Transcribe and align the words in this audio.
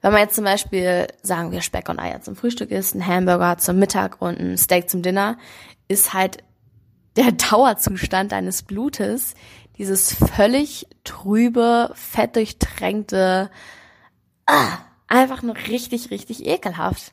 Wenn 0.00 0.12
man 0.12 0.22
jetzt 0.22 0.34
zum 0.34 0.44
Beispiel, 0.44 1.08
sagen 1.22 1.52
wir, 1.52 1.60
Speck 1.60 1.88
und 1.88 1.98
Eier 1.98 2.22
zum 2.22 2.36
Frühstück 2.36 2.70
isst, 2.70 2.94
ein 2.94 3.06
Hamburger 3.06 3.58
zum 3.58 3.78
Mittag 3.78 4.20
und 4.20 4.38
ein 4.40 4.56
Steak 4.56 4.88
zum 4.88 5.02
Dinner, 5.02 5.36
ist 5.88 6.14
halt 6.14 6.42
der 7.16 7.32
Dauerzustand 7.50 8.32
deines 8.32 8.62
Blutes 8.62 9.34
dieses 9.80 10.14
völlig 10.14 10.86
trübe, 11.04 11.90
fettdurchtränkte, 11.94 13.50
ah, 14.44 14.78
einfach 15.08 15.42
nur 15.42 15.56
richtig, 15.56 16.10
richtig 16.10 16.46
ekelhaft. 16.46 17.12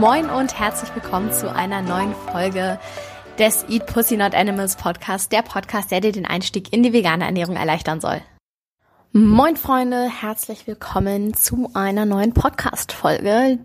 Moin 0.00 0.30
und 0.30 0.58
herzlich 0.58 0.94
willkommen 0.94 1.30
zu 1.30 1.54
einer 1.54 1.82
neuen 1.82 2.14
Folge 2.14 2.78
des 3.38 3.66
Eat 3.68 3.84
Pussy 3.84 4.16
Not 4.16 4.34
Animals 4.34 4.76
Podcast, 4.76 5.30
der 5.30 5.42
Podcast, 5.42 5.90
der 5.90 6.00
dir 6.00 6.10
den 6.10 6.24
Einstieg 6.24 6.72
in 6.72 6.82
die 6.82 6.94
vegane 6.94 7.26
Ernährung 7.26 7.56
erleichtern 7.56 8.00
soll. 8.00 8.22
Moin 9.12 9.58
Freunde, 9.58 10.08
herzlich 10.08 10.66
willkommen 10.66 11.34
zu 11.34 11.72
einer 11.74 12.06
neuen 12.06 12.32
Podcast-Folge. 12.32 13.58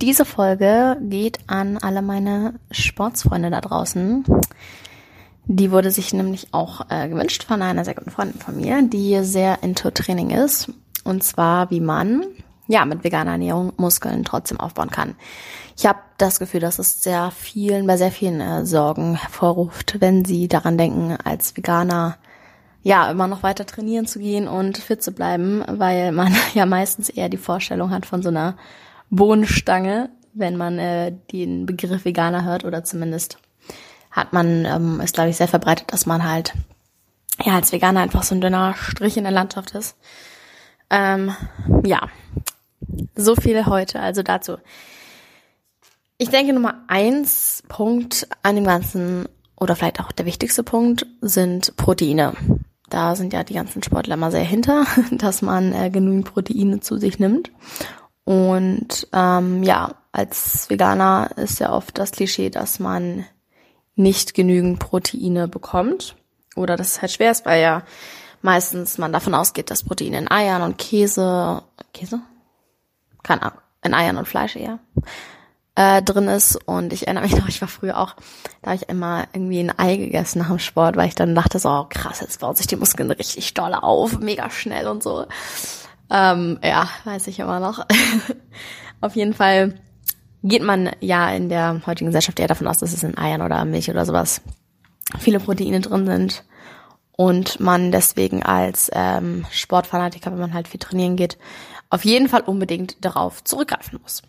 Diese 0.00 0.24
Folge 0.24 0.96
geht 1.00 1.40
an 1.48 1.76
alle 1.76 2.02
meine 2.02 2.54
Sportsfreunde 2.70 3.50
da 3.50 3.60
draußen. 3.60 4.24
Die 5.46 5.72
wurde 5.72 5.90
sich 5.90 6.12
nämlich 6.12 6.54
auch 6.54 6.88
äh, 6.88 7.08
gewünscht 7.08 7.42
von 7.42 7.62
einer 7.62 7.84
sehr 7.84 7.96
guten 7.96 8.12
Freundin 8.12 8.40
von 8.40 8.56
mir, 8.56 8.80
die 8.82 9.24
sehr 9.24 9.64
into 9.64 9.90
Training 9.90 10.30
ist. 10.30 10.72
Und 11.02 11.24
zwar, 11.24 11.72
wie 11.72 11.80
man 11.80 12.22
ja 12.70 12.84
mit 12.84 13.02
veganer 13.02 13.32
Ernährung 13.32 13.72
Muskeln 13.76 14.24
trotzdem 14.24 14.60
aufbauen 14.60 14.90
kann. 14.90 15.16
Ich 15.76 15.86
habe 15.86 15.98
das 16.18 16.38
Gefühl, 16.38 16.60
dass 16.60 16.78
es 16.78 17.02
sehr 17.02 17.30
vielen, 17.30 17.86
bei 17.86 17.96
sehr 17.96 18.12
vielen 18.12 18.40
äh, 18.40 18.64
Sorgen 18.64 19.16
hervorruft, 19.16 20.00
wenn 20.00 20.24
sie 20.24 20.46
daran 20.46 20.78
denken, 20.78 21.16
als 21.24 21.56
Veganer 21.56 22.16
ja 22.82 23.10
immer 23.10 23.26
noch 23.26 23.42
weiter 23.42 23.66
trainieren 23.66 24.06
zu 24.06 24.20
gehen 24.20 24.46
und 24.46 24.78
fit 24.78 25.02
zu 25.02 25.12
bleiben, 25.12 25.64
weil 25.68 26.12
man 26.12 26.34
ja 26.54 26.64
meistens 26.64 27.08
eher 27.08 27.28
die 27.28 27.36
Vorstellung 27.36 27.90
hat 27.90 28.06
von 28.06 28.22
so 28.22 28.28
einer 28.28 28.56
Bohnenstange, 29.10 30.10
wenn 30.32 30.56
man 30.56 30.78
äh, 30.78 31.12
den 31.32 31.66
Begriff 31.66 32.04
Veganer 32.04 32.44
hört 32.44 32.64
oder 32.64 32.84
zumindest 32.84 33.38
hat 34.12 34.32
man, 34.32 34.64
ähm, 34.64 35.00
ist 35.00 35.14
glaube 35.14 35.30
ich 35.30 35.36
sehr 35.36 35.48
verbreitet, 35.48 35.92
dass 35.92 36.06
man 36.06 36.28
halt 36.28 36.54
ja 37.44 37.54
als 37.54 37.72
Veganer 37.72 38.00
einfach 38.00 38.22
so 38.22 38.34
ein 38.34 38.40
dünner 38.40 38.74
Strich 38.74 39.16
in 39.16 39.24
der 39.24 39.32
Landschaft 39.32 39.74
ist. 39.74 39.96
Ähm, 40.90 41.34
ja, 41.84 42.08
so 43.14 43.34
viel 43.34 43.66
heute 43.66 44.00
also 44.00 44.22
dazu. 44.22 44.56
Ich 46.18 46.28
denke, 46.28 46.52
Nummer 46.52 46.84
eins 46.88 47.62
Punkt 47.68 48.28
an 48.42 48.56
dem 48.56 48.64
Ganzen 48.64 49.26
oder 49.56 49.76
vielleicht 49.76 50.00
auch 50.00 50.12
der 50.12 50.26
wichtigste 50.26 50.62
Punkt 50.62 51.06
sind 51.20 51.76
Proteine. 51.76 52.34
Da 52.88 53.14
sind 53.14 53.32
ja 53.32 53.44
die 53.44 53.54
ganzen 53.54 53.82
Sportler 53.82 54.14
immer 54.14 54.30
sehr 54.30 54.44
hinter, 54.44 54.84
dass 55.12 55.42
man 55.42 55.72
äh, 55.72 55.90
genügend 55.90 56.26
Proteine 56.26 56.80
zu 56.80 56.98
sich 56.98 57.18
nimmt. 57.18 57.50
Und 58.24 59.08
ähm, 59.12 59.62
ja, 59.62 59.94
als 60.12 60.68
Veganer 60.68 61.30
ist 61.36 61.60
ja 61.60 61.72
oft 61.72 61.98
das 61.98 62.12
Klischee, 62.12 62.50
dass 62.50 62.80
man 62.80 63.24
nicht 63.94 64.34
genügend 64.34 64.78
Proteine 64.78 65.48
bekommt. 65.48 66.16
Oder 66.56 66.76
dass 66.76 66.88
es 66.88 67.02
halt 67.02 67.12
schwer 67.12 67.30
ist, 67.30 67.46
weil 67.46 67.62
ja 67.62 67.82
meistens 68.42 68.98
man 68.98 69.12
davon 69.12 69.34
ausgeht, 69.34 69.70
dass 69.70 69.84
Proteine 69.84 70.18
in 70.18 70.30
Eiern 70.30 70.62
und 70.62 70.78
Käse, 70.78 71.62
Käse? 71.92 72.20
Keine 73.22 73.42
Ahnung, 73.42 73.58
in 73.82 73.94
Eiern 73.94 74.16
und 74.16 74.28
Fleisch 74.28 74.56
eher, 74.56 74.78
äh, 75.74 76.02
drin 76.02 76.28
ist. 76.28 76.56
Und 76.66 76.92
ich 76.92 77.06
erinnere 77.06 77.24
mich 77.24 77.36
noch, 77.36 77.48
ich 77.48 77.60
war 77.60 77.68
früher 77.68 77.98
auch, 77.98 78.16
da 78.62 78.70
habe 78.70 78.76
ich 78.76 78.88
immer 78.88 79.26
irgendwie 79.32 79.60
ein 79.60 79.78
Ei 79.78 79.96
gegessen 79.96 80.40
nach 80.40 80.48
dem 80.48 80.58
Sport, 80.58 80.96
weil 80.96 81.08
ich 81.08 81.14
dann 81.14 81.34
dachte 81.34 81.58
so, 81.58 81.68
oh, 81.68 81.86
krass, 81.88 82.20
jetzt 82.20 82.40
bauen 82.40 82.56
sich 82.56 82.66
die 82.66 82.76
Muskeln 82.76 83.10
richtig 83.10 83.54
doll 83.54 83.74
auf, 83.74 84.18
mega 84.18 84.50
schnell 84.50 84.88
und 84.88 85.02
so. 85.02 85.26
Ähm, 86.10 86.58
ja, 86.62 86.88
weiß 87.04 87.26
ich 87.28 87.38
immer 87.38 87.60
noch. 87.60 87.86
auf 89.00 89.14
jeden 89.16 89.34
Fall 89.34 89.74
geht 90.42 90.62
man 90.62 90.90
ja 91.00 91.30
in 91.30 91.48
der 91.48 91.80
heutigen 91.86 92.06
Gesellschaft 92.06 92.40
eher 92.40 92.48
davon 92.48 92.66
aus, 92.66 92.78
dass 92.78 92.92
es 92.92 93.02
in 93.02 93.18
Eiern 93.18 93.42
oder 93.42 93.64
Milch 93.64 93.90
oder 93.90 94.06
sowas 94.06 94.40
viele 95.18 95.40
Proteine 95.40 95.80
drin 95.80 96.06
sind 96.06 96.44
und 97.12 97.60
man 97.60 97.92
deswegen 97.92 98.42
als 98.42 98.90
ähm, 98.94 99.44
Sportfanatiker, 99.50 100.32
wenn 100.32 100.38
man 100.38 100.54
halt 100.54 100.68
viel 100.68 100.80
trainieren 100.80 101.16
geht, 101.16 101.36
auf 101.90 102.04
jeden 102.04 102.28
Fall 102.28 102.42
unbedingt 102.42 103.04
darauf 103.04 103.44
zurückgreifen 103.44 103.98
muss. 104.02 104.22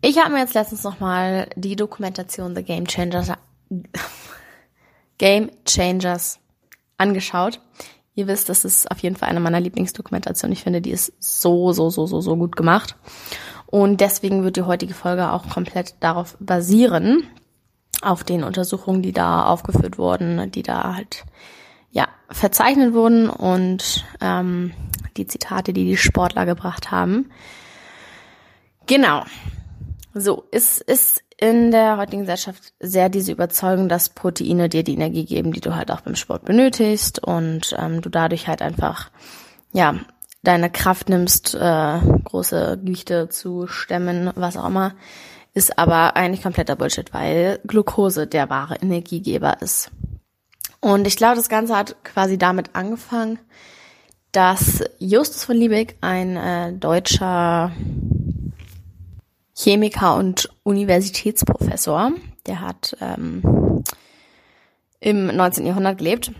Ich 0.00 0.18
habe 0.18 0.32
mir 0.32 0.40
jetzt 0.40 0.54
letztens 0.54 0.84
nochmal 0.84 1.48
die 1.56 1.74
Dokumentation 1.74 2.54
The 2.54 2.62
Game 2.62 2.86
Changers 2.86 3.32
Game 5.18 5.50
Changers 5.64 6.38
angeschaut. 6.98 7.60
Ihr 8.14 8.26
wisst, 8.26 8.48
das 8.48 8.64
ist 8.64 8.90
auf 8.90 8.98
jeden 8.98 9.16
Fall 9.16 9.28
eine 9.28 9.40
meiner 9.40 9.60
Lieblingsdokumentationen. 9.60 10.52
Ich 10.52 10.62
finde, 10.62 10.80
die 10.80 10.90
ist 10.90 11.12
so, 11.18 11.72
so, 11.72 11.90
so, 11.90 12.06
so, 12.06 12.20
so 12.20 12.36
gut 12.36 12.56
gemacht. 12.56 12.96
Und 13.66 14.00
deswegen 14.00 14.44
wird 14.44 14.56
die 14.56 14.62
heutige 14.62 14.94
Folge 14.94 15.30
auch 15.30 15.48
komplett 15.48 15.94
darauf 16.00 16.36
basieren, 16.40 17.24
auf 18.02 18.24
den 18.24 18.44
Untersuchungen, 18.44 19.02
die 19.02 19.12
da 19.12 19.44
aufgeführt 19.44 19.98
wurden, 19.98 20.50
die 20.52 20.62
da 20.62 20.94
halt 20.94 21.24
ja 21.90 22.08
verzeichnet 22.30 22.92
wurden 22.94 23.28
und 23.28 24.04
ähm, 24.20 24.72
die 25.18 25.26
Zitate, 25.26 25.72
die 25.72 25.84
die 25.84 25.96
Sportler 25.96 26.46
gebracht 26.46 26.90
haben. 26.90 27.30
Genau. 28.86 29.24
So, 30.14 30.44
es 30.50 30.80
ist 30.80 31.22
in 31.40 31.70
der 31.70 31.96
heutigen 31.98 32.22
Gesellschaft 32.22 32.72
sehr 32.80 33.08
diese 33.08 33.32
Überzeugung, 33.32 33.88
dass 33.88 34.08
Proteine 34.08 34.68
dir 34.68 34.82
die 34.82 34.94
Energie 34.94 35.24
geben, 35.24 35.52
die 35.52 35.60
du 35.60 35.76
halt 35.76 35.90
auch 35.90 36.00
beim 36.00 36.16
Sport 36.16 36.44
benötigst 36.44 37.22
und 37.22 37.76
ähm, 37.78 38.00
du 38.00 38.08
dadurch 38.08 38.48
halt 38.48 38.60
einfach, 38.60 39.10
ja, 39.72 39.94
deine 40.42 40.70
Kraft 40.70 41.08
nimmst, 41.08 41.54
äh, 41.54 42.00
große 42.24 42.78
Gewichte 42.82 43.28
zu 43.28 43.66
stemmen, 43.66 44.30
was 44.34 44.56
auch 44.56 44.66
immer, 44.66 44.94
ist 45.54 45.78
aber 45.78 46.16
eigentlich 46.16 46.42
kompletter 46.42 46.76
Bullshit, 46.76 47.12
weil 47.12 47.60
Glucose 47.66 48.26
der 48.26 48.50
wahre 48.50 48.76
Energiegeber 48.76 49.60
ist. 49.60 49.90
Und 50.80 51.06
ich 51.06 51.16
glaube, 51.16 51.36
das 51.36 51.48
Ganze 51.48 51.76
hat 51.76 52.02
quasi 52.04 52.38
damit 52.38 52.74
angefangen, 52.74 53.38
dass 54.32 54.84
Justus 54.98 55.44
von 55.44 55.56
Liebig, 55.56 55.96
ein 56.00 56.36
äh, 56.36 56.72
deutscher 56.72 57.72
Chemiker 59.56 60.16
und 60.16 60.48
Universitätsprofessor. 60.62 62.12
Der 62.46 62.60
hat 62.60 62.96
ähm, 63.00 63.82
im 65.00 65.26
19. 65.26 65.66
Jahrhundert 65.66 65.98
gelebt. 65.98 66.32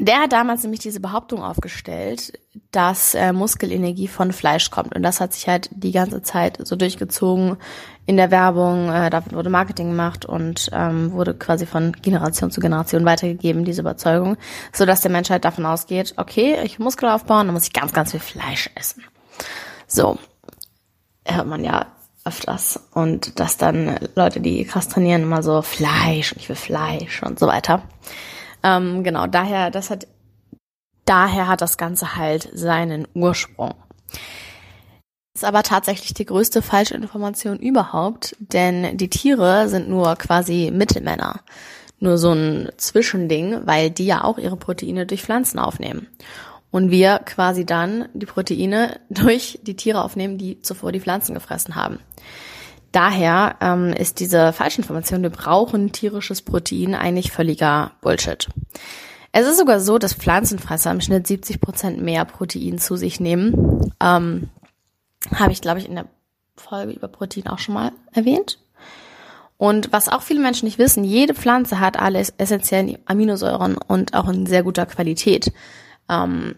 Der 0.00 0.20
hat 0.20 0.32
damals 0.32 0.62
nämlich 0.62 0.78
diese 0.78 1.00
Behauptung 1.00 1.42
aufgestellt, 1.42 2.38
dass 2.70 3.14
äh, 3.14 3.32
Muskelenergie 3.32 4.06
von 4.06 4.32
Fleisch 4.32 4.70
kommt. 4.70 4.94
Und 4.94 5.02
das 5.02 5.20
hat 5.20 5.32
sich 5.32 5.48
halt 5.48 5.70
die 5.72 5.90
ganze 5.90 6.22
Zeit 6.22 6.56
so 6.62 6.76
durchgezogen 6.76 7.56
in 8.06 8.16
der 8.16 8.30
Werbung. 8.30 8.92
Äh, 8.92 9.10
da 9.10 9.24
wurde 9.32 9.50
Marketing 9.50 9.88
gemacht 9.88 10.24
und 10.24 10.70
ähm, 10.72 11.10
wurde 11.10 11.34
quasi 11.34 11.66
von 11.66 11.90
Generation 12.00 12.52
zu 12.52 12.60
Generation 12.60 13.04
weitergegeben, 13.04 13.64
diese 13.64 13.80
Überzeugung. 13.80 14.36
So 14.72 14.86
dass 14.86 15.00
der 15.00 15.10
Mensch 15.10 15.30
halt 15.30 15.44
davon 15.44 15.66
ausgeht, 15.66 16.14
okay, 16.16 16.58
ich 16.62 16.78
Muskel 16.78 17.08
aufbauen, 17.08 17.46
dann 17.46 17.54
muss 17.54 17.66
ich 17.66 17.72
ganz, 17.72 17.92
ganz 17.92 18.12
viel 18.12 18.20
Fleisch 18.20 18.70
essen. 18.76 19.02
So. 19.88 20.16
Hört 21.24 21.48
man 21.48 21.64
ja 21.64 21.86
öfters. 22.24 22.80
Und 22.94 23.40
dass 23.40 23.56
dann 23.56 23.98
Leute, 24.14 24.40
die 24.40 24.64
krass 24.64 24.88
trainieren, 24.88 25.22
immer 25.22 25.42
so 25.42 25.60
Fleisch, 25.62 26.36
ich 26.38 26.48
will 26.48 26.56
Fleisch 26.56 27.20
und 27.24 27.40
so 27.40 27.48
weiter. 27.48 27.82
Ähm, 28.62 29.04
genau, 29.04 29.26
daher, 29.26 29.70
das 29.70 29.90
hat, 29.90 30.06
daher 31.04 31.48
hat 31.48 31.60
das 31.60 31.78
Ganze 31.78 32.16
halt 32.16 32.48
seinen 32.52 33.06
Ursprung. 33.14 33.74
Ist 35.34 35.44
aber 35.44 35.62
tatsächlich 35.62 36.14
die 36.14 36.24
größte 36.24 36.62
falsche 36.62 36.94
Information 36.94 37.58
überhaupt, 37.58 38.34
denn 38.40 38.96
die 38.96 39.08
Tiere 39.08 39.68
sind 39.68 39.88
nur 39.88 40.16
quasi 40.16 40.72
Mittelmänner. 40.72 41.40
Nur 42.00 42.18
so 42.18 42.32
ein 42.32 42.70
Zwischending, 42.76 43.66
weil 43.66 43.90
die 43.90 44.06
ja 44.06 44.24
auch 44.24 44.38
ihre 44.38 44.56
Proteine 44.56 45.06
durch 45.06 45.22
Pflanzen 45.22 45.58
aufnehmen 45.58 46.08
und 46.70 46.90
wir 46.90 47.20
quasi 47.24 47.64
dann 47.64 48.08
die 48.14 48.26
Proteine 48.26 49.00
durch 49.10 49.58
die 49.62 49.76
Tiere 49.76 50.02
aufnehmen, 50.02 50.38
die 50.38 50.60
zuvor 50.60 50.92
die 50.92 51.00
Pflanzen 51.00 51.34
gefressen 51.34 51.74
haben. 51.74 51.98
Daher 52.92 53.56
ähm, 53.60 53.92
ist 53.92 54.20
diese 54.20 54.52
Falschinformation, 54.52 55.22
wir 55.22 55.30
brauchen 55.30 55.92
tierisches 55.92 56.42
Protein, 56.42 56.94
eigentlich 56.94 57.32
völliger 57.32 57.92
Bullshit. 58.00 58.48
Es 59.32 59.46
ist 59.46 59.58
sogar 59.58 59.80
so, 59.80 59.98
dass 59.98 60.14
Pflanzenfresser 60.14 60.90
im 60.90 61.00
Schnitt 61.00 61.26
70 61.26 61.60
Prozent 61.60 62.00
mehr 62.00 62.24
Protein 62.24 62.78
zu 62.78 62.96
sich 62.96 63.20
nehmen. 63.20 63.92
Ähm, 64.00 64.48
Habe 65.34 65.52
ich, 65.52 65.60
glaube 65.60 65.80
ich, 65.80 65.88
in 65.88 65.96
der 65.96 66.06
Folge 66.56 66.92
über 66.92 67.08
Protein 67.08 67.46
auch 67.46 67.58
schon 67.58 67.74
mal 67.74 67.92
erwähnt. 68.12 68.58
Und 69.58 69.92
was 69.92 70.08
auch 70.08 70.22
viele 70.22 70.40
Menschen 70.40 70.66
nicht 70.66 70.78
wissen, 70.78 71.04
jede 71.04 71.34
Pflanze 71.34 71.80
hat 71.80 71.98
alle 71.98 72.20
essentiellen 72.38 72.96
Aminosäuren 73.06 73.76
und 73.76 74.14
auch 74.14 74.28
in 74.28 74.46
sehr 74.46 74.62
guter 74.62 74.86
Qualität. 74.86 75.52
Ähm, 76.08 76.54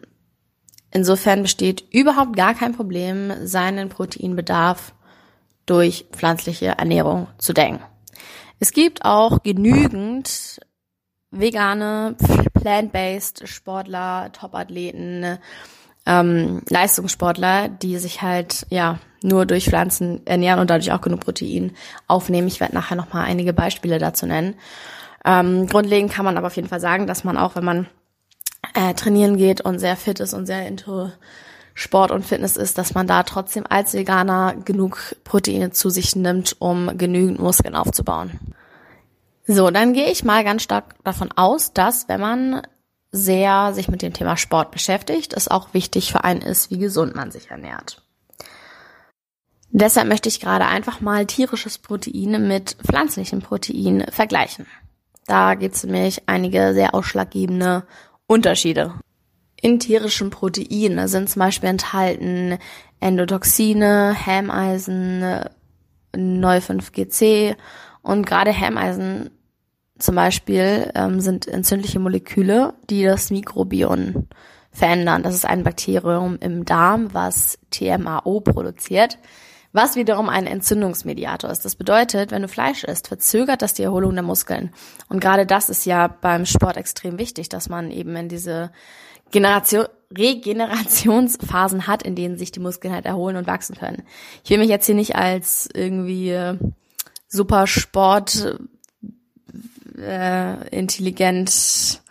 insofern 0.90 1.42
besteht 1.42 1.84
überhaupt 1.92 2.36
gar 2.36 2.54
kein 2.54 2.76
Problem, 2.76 3.32
seinen 3.46 3.88
Proteinbedarf 3.88 4.92
durch 5.66 6.06
pflanzliche 6.12 6.78
Ernährung 6.78 7.28
zu 7.38 7.52
decken. 7.52 7.80
Es 8.58 8.72
gibt 8.72 9.04
auch 9.04 9.42
genügend 9.42 10.60
vegane, 11.30 12.16
plant-based 12.54 13.48
Sportler, 13.48 14.30
Topathleten, 14.32 15.38
ähm, 16.06 16.62
Leistungssportler, 16.68 17.68
die 17.68 17.98
sich 17.98 18.22
halt 18.22 18.66
ja 18.70 18.98
nur 19.22 19.46
durch 19.46 19.66
Pflanzen 19.66 20.26
ernähren 20.26 20.60
und 20.60 20.70
dadurch 20.70 20.92
auch 20.92 21.00
genug 21.00 21.20
Protein 21.20 21.72
aufnehmen. 22.06 22.48
Ich 22.48 22.60
werde 22.60 22.74
nachher 22.74 22.96
noch 22.96 23.12
mal 23.12 23.22
einige 23.22 23.52
Beispiele 23.52 23.98
dazu 23.98 24.26
nennen. 24.26 24.54
Ähm, 25.24 25.66
grundlegend 25.66 26.12
kann 26.12 26.24
man 26.24 26.36
aber 26.36 26.46
auf 26.46 26.56
jeden 26.56 26.68
Fall 26.68 26.80
sagen, 26.80 27.06
dass 27.06 27.24
man 27.24 27.36
auch, 27.36 27.54
wenn 27.54 27.64
man 27.64 27.86
äh, 28.74 28.94
trainieren 28.94 29.36
geht 29.36 29.60
und 29.60 29.78
sehr 29.78 29.96
fit 29.96 30.20
ist 30.20 30.34
und 30.34 30.46
sehr 30.46 30.66
into 30.66 31.10
Sport 31.80 32.10
und 32.10 32.26
Fitness 32.26 32.58
ist, 32.58 32.76
dass 32.76 32.92
man 32.92 33.06
da 33.06 33.22
trotzdem 33.22 33.64
als 33.66 33.94
Veganer 33.94 34.54
genug 34.66 35.16
Proteine 35.24 35.70
zu 35.70 35.88
sich 35.88 36.14
nimmt, 36.14 36.54
um 36.58 36.98
genügend 36.98 37.38
Muskeln 37.38 37.74
aufzubauen. 37.74 38.38
So, 39.46 39.70
dann 39.70 39.94
gehe 39.94 40.10
ich 40.10 40.22
mal 40.22 40.44
ganz 40.44 40.62
stark 40.62 40.94
davon 41.04 41.32
aus, 41.32 41.72
dass 41.72 42.06
wenn 42.06 42.20
man 42.20 42.62
sehr 43.12 43.72
sich 43.72 43.88
mit 43.88 44.02
dem 44.02 44.12
Thema 44.12 44.36
Sport 44.36 44.72
beschäftigt, 44.72 45.32
es 45.32 45.48
auch 45.48 45.72
wichtig 45.72 46.12
für 46.12 46.22
einen 46.22 46.42
ist, 46.42 46.70
wie 46.70 46.76
gesund 46.76 47.14
man 47.16 47.30
sich 47.30 47.50
ernährt. 47.50 48.02
Deshalb 49.70 50.06
möchte 50.06 50.28
ich 50.28 50.38
gerade 50.38 50.66
einfach 50.66 51.00
mal 51.00 51.24
tierisches 51.24 51.78
Protein 51.78 52.46
mit 52.46 52.76
pflanzlichem 52.84 53.40
Protein 53.40 54.04
vergleichen. 54.10 54.66
Da 55.26 55.54
gibt 55.54 55.76
es 55.76 55.84
nämlich 55.84 56.28
einige 56.28 56.74
sehr 56.74 56.94
ausschlaggebende 56.94 57.84
Unterschiede. 58.26 58.99
In 59.62 59.78
tierischen 59.78 60.30
Proteinen 60.30 61.06
sind 61.08 61.28
zum 61.28 61.40
Beispiel 61.40 61.68
enthalten 61.68 62.58
Endotoxine, 63.00 64.14
Hämeisen, 64.14 65.44
Neu5GC 66.14 67.56
und 68.02 68.26
gerade 68.26 68.52
Hämeisen 68.52 69.30
zum 69.98 70.14
Beispiel 70.14 70.90
ähm, 70.94 71.20
sind 71.20 71.46
entzündliche 71.46 72.00
Moleküle, 72.00 72.74
die 72.88 73.04
das 73.04 73.30
Mikrobiom 73.30 74.28
verändern. 74.72 75.22
Das 75.22 75.34
ist 75.34 75.44
ein 75.44 75.62
Bakterium 75.62 76.38
im 76.40 76.64
Darm, 76.64 77.12
was 77.12 77.58
TMAO 77.70 78.40
produziert, 78.40 79.18
was 79.72 79.96
wiederum 79.96 80.28
ein 80.28 80.46
Entzündungsmediator 80.46 81.50
ist. 81.50 81.64
Das 81.64 81.76
bedeutet, 81.76 82.30
wenn 82.30 82.42
du 82.42 82.48
Fleisch 82.48 82.84
isst, 82.84 83.08
verzögert 83.08 83.62
das 83.62 83.74
die 83.74 83.82
Erholung 83.82 84.14
der 84.14 84.22
Muskeln. 84.22 84.70
Und 85.08 85.20
gerade 85.20 85.44
das 85.44 85.68
ist 85.68 85.84
ja 85.84 86.08
beim 86.08 86.46
Sport 86.46 86.76
extrem 86.76 87.18
wichtig, 87.18 87.48
dass 87.48 87.68
man 87.68 87.90
eben 87.90 88.16
in 88.16 88.28
diese 88.28 88.70
Generation, 89.30 89.86
Regenerationsphasen 90.16 91.86
hat, 91.86 92.02
in 92.02 92.16
denen 92.16 92.36
sich 92.36 92.50
die 92.50 92.60
Muskeln 92.60 92.92
halt 92.92 93.06
erholen 93.06 93.36
und 93.36 93.46
wachsen 93.46 93.76
können. 93.76 94.02
Ich 94.42 94.50
will 94.50 94.58
mich 94.58 94.68
jetzt 94.68 94.86
hier 94.86 94.94
nicht 94.94 95.14
als 95.14 95.68
irgendwie 95.72 96.30
äh, 96.30 96.58
super 97.28 97.66
Sport 97.66 98.58
äh, 99.96 100.68
intelligent 100.76 102.02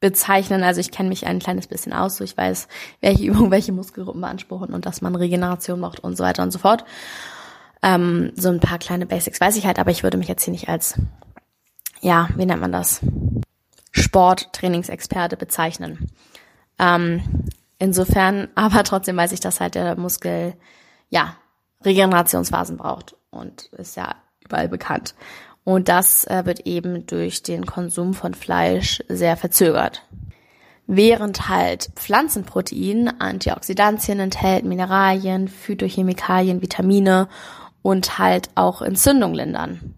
bezeichnen. 0.00 0.62
Also 0.62 0.80
ich 0.80 0.90
kenne 0.90 1.08
mich 1.08 1.26
ein 1.26 1.38
kleines 1.38 1.66
bisschen 1.66 1.94
aus, 1.94 2.18
so 2.18 2.24
ich 2.24 2.36
weiß, 2.36 2.68
welche 3.00 3.24
Übungen 3.24 3.50
welche 3.50 3.72
Muskelgruppen 3.72 4.20
beanspruchen 4.20 4.74
und 4.74 4.84
dass 4.84 5.00
man 5.00 5.14
Regeneration 5.14 5.80
macht 5.80 6.00
und 6.00 6.16
so 6.16 6.24
weiter 6.24 6.42
und 6.42 6.50
so 6.50 6.58
fort. 6.58 6.84
Ähm, 7.82 8.32
so 8.36 8.50
ein 8.50 8.60
paar 8.60 8.78
kleine 8.78 9.06
Basics 9.06 9.40
weiß 9.40 9.56
ich 9.56 9.66
halt, 9.66 9.78
aber 9.78 9.90
ich 9.90 10.02
würde 10.02 10.18
mich 10.18 10.28
jetzt 10.28 10.44
hier 10.44 10.52
nicht 10.52 10.68
als, 10.68 10.98
ja, 12.00 12.28
wie 12.36 12.44
nennt 12.44 12.60
man 12.60 12.72
das? 12.72 13.00
Sport-Trainingsexperte 13.92 15.36
bezeichnen. 15.36 16.10
Ähm, 16.78 17.22
insofern, 17.78 18.48
aber 18.54 18.84
trotzdem 18.84 19.16
weiß 19.16 19.32
ich, 19.32 19.40
dass 19.40 19.60
halt 19.60 19.74
der 19.74 19.96
Muskel, 19.96 20.54
ja, 21.08 21.36
Regenerationsphasen 21.84 22.78
braucht 22.78 23.14
und 23.30 23.66
ist 23.72 23.96
ja 23.96 24.16
überall 24.44 24.68
bekannt. 24.68 25.14
Und 25.62 25.88
das 25.88 26.24
äh, 26.24 26.46
wird 26.46 26.60
eben 26.60 27.06
durch 27.06 27.42
den 27.42 27.66
Konsum 27.66 28.14
von 28.14 28.34
Fleisch 28.34 29.02
sehr 29.08 29.36
verzögert. 29.36 30.02
Während 30.86 31.48
halt 31.48 31.90
Pflanzenprotein 31.96 33.20
Antioxidantien 33.20 34.20
enthält, 34.20 34.64
Mineralien, 34.64 35.48
Phytochemikalien, 35.48 36.62
Vitamine 36.62 37.28
und 37.82 38.18
halt 38.18 38.50
auch 38.54 38.82
Entzündung 38.82 39.34
lindern. 39.34 39.94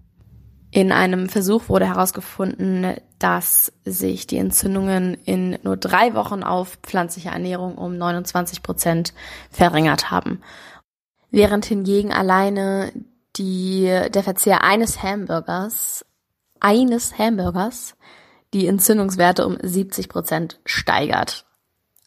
In 0.71 0.93
einem 0.93 1.29
Versuch 1.29 1.69
wurde 1.69 1.87
herausgefunden, 1.87 2.95
dass 3.19 3.73
sich 3.85 4.27
die 4.27 4.37
Entzündungen 4.37 5.15
in 5.25 5.59
nur 5.63 5.77
drei 5.77 6.15
Wochen 6.15 6.43
auf 6.43 6.79
pflanzliche 6.83 7.31
Ernährung 7.31 7.77
um 7.77 7.97
29 7.97 8.63
Prozent 8.63 9.15
verringert 9.51 10.11
haben. 10.11 10.43
Während 11.31 11.65
hingegen 11.65 12.13
alleine 12.13 12.93
die, 13.37 13.85
der 14.13 14.23
Verzehr 14.23 14.63
eines 14.63 15.03
Hamburgers, 15.03 16.05
eines 16.61 17.19
Hamburgers, 17.19 17.95
die 18.53 18.67
Entzündungswerte 18.67 19.47
um 19.47 19.59
70 19.63 20.09
Prozent 20.09 20.61
steigert. 20.65 21.47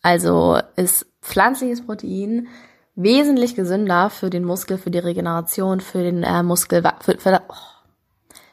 Also 0.01 0.59
ist 0.75 1.07
pflanzliches 1.21 1.85
Protein 1.85 2.47
wesentlich 2.95 3.55
gesünder 3.55 4.09
für 4.09 4.29
den 4.29 4.43
Muskel, 4.43 4.77
für 4.77 4.91
die 4.91 4.99
Regeneration, 4.99 5.79
für 5.79 6.03
den 6.03 6.23
äh, 6.23 6.43
Muskel, 6.43 6.83
für, 6.99 7.17
für, 7.17 7.41
oh, 7.47 7.80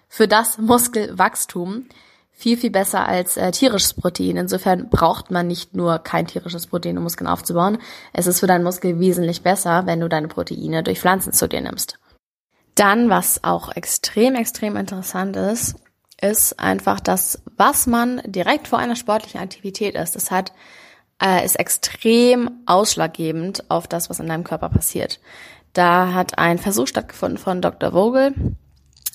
für 0.08 0.28
das 0.28 0.58
Muskelwachstum 0.58 1.86
viel, 2.38 2.56
viel 2.56 2.70
besser 2.70 3.06
als 3.06 3.36
äh, 3.36 3.50
tierisches 3.50 3.94
Protein. 3.94 4.36
Insofern 4.36 4.88
braucht 4.88 5.32
man 5.32 5.48
nicht 5.48 5.74
nur 5.74 5.98
kein 5.98 6.28
tierisches 6.28 6.68
Protein, 6.68 6.96
um 6.96 7.02
Muskeln 7.02 7.26
aufzubauen. 7.26 7.78
Es 8.12 8.28
ist 8.28 8.38
für 8.38 8.46
deinen 8.46 8.62
Muskel 8.62 9.00
wesentlich 9.00 9.42
besser, 9.42 9.86
wenn 9.86 9.98
du 9.98 10.08
deine 10.08 10.28
Proteine 10.28 10.84
durch 10.84 11.00
Pflanzen 11.00 11.32
zu 11.32 11.48
dir 11.48 11.60
nimmst. 11.60 11.98
Dann, 12.76 13.10
was 13.10 13.42
auch 13.42 13.74
extrem, 13.74 14.36
extrem 14.36 14.76
interessant 14.76 15.34
ist, 15.34 15.74
ist 16.20 16.60
einfach 16.60 17.00
das, 17.00 17.42
was 17.56 17.88
man 17.88 18.22
direkt 18.24 18.68
vor 18.68 18.78
einer 18.78 18.94
sportlichen 18.94 19.40
Aktivität 19.40 19.96
ist. 19.96 20.14
Das 20.14 20.30
hat, 20.30 20.52
äh, 21.20 21.44
ist 21.44 21.58
extrem 21.58 22.50
ausschlaggebend 22.66 23.68
auf 23.68 23.88
das, 23.88 24.10
was 24.10 24.20
in 24.20 24.28
deinem 24.28 24.44
Körper 24.44 24.68
passiert. 24.68 25.18
Da 25.72 26.12
hat 26.12 26.38
ein 26.38 26.58
Versuch 26.58 26.86
stattgefunden 26.86 27.38
von 27.38 27.60
Dr. 27.60 27.90
Vogel. 27.90 28.32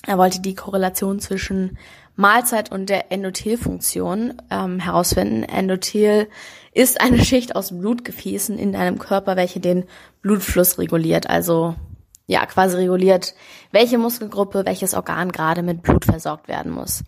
Er 0.06 0.18
wollte 0.18 0.40
die 0.40 0.54
Korrelation 0.54 1.20
zwischen 1.20 1.78
Mahlzeit 2.16 2.70
und 2.70 2.90
der 2.90 3.10
Endothelfunktion 3.10 4.34
ähm, 4.50 4.78
herausfinden. 4.78 5.42
Endothel 5.42 6.28
ist 6.72 7.00
eine 7.00 7.24
Schicht 7.24 7.56
aus 7.56 7.76
Blutgefäßen 7.76 8.58
in 8.58 8.72
deinem 8.72 8.98
Körper, 8.98 9.36
welche 9.36 9.60
den 9.60 9.84
Blutfluss 10.22 10.78
reguliert. 10.78 11.28
Also 11.28 11.74
ja 12.26 12.46
quasi 12.46 12.76
reguliert, 12.76 13.34
welche 13.72 13.98
Muskelgruppe, 13.98 14.64
welches 14.64 14.94
Organ 14.94 15.32
gerade 15.32 15.62
mit 15.62 15.82
Blut 15.82 16.04
versorgt 16.04 16.48
werden 16.48 16.72
muss. 16.72 17.02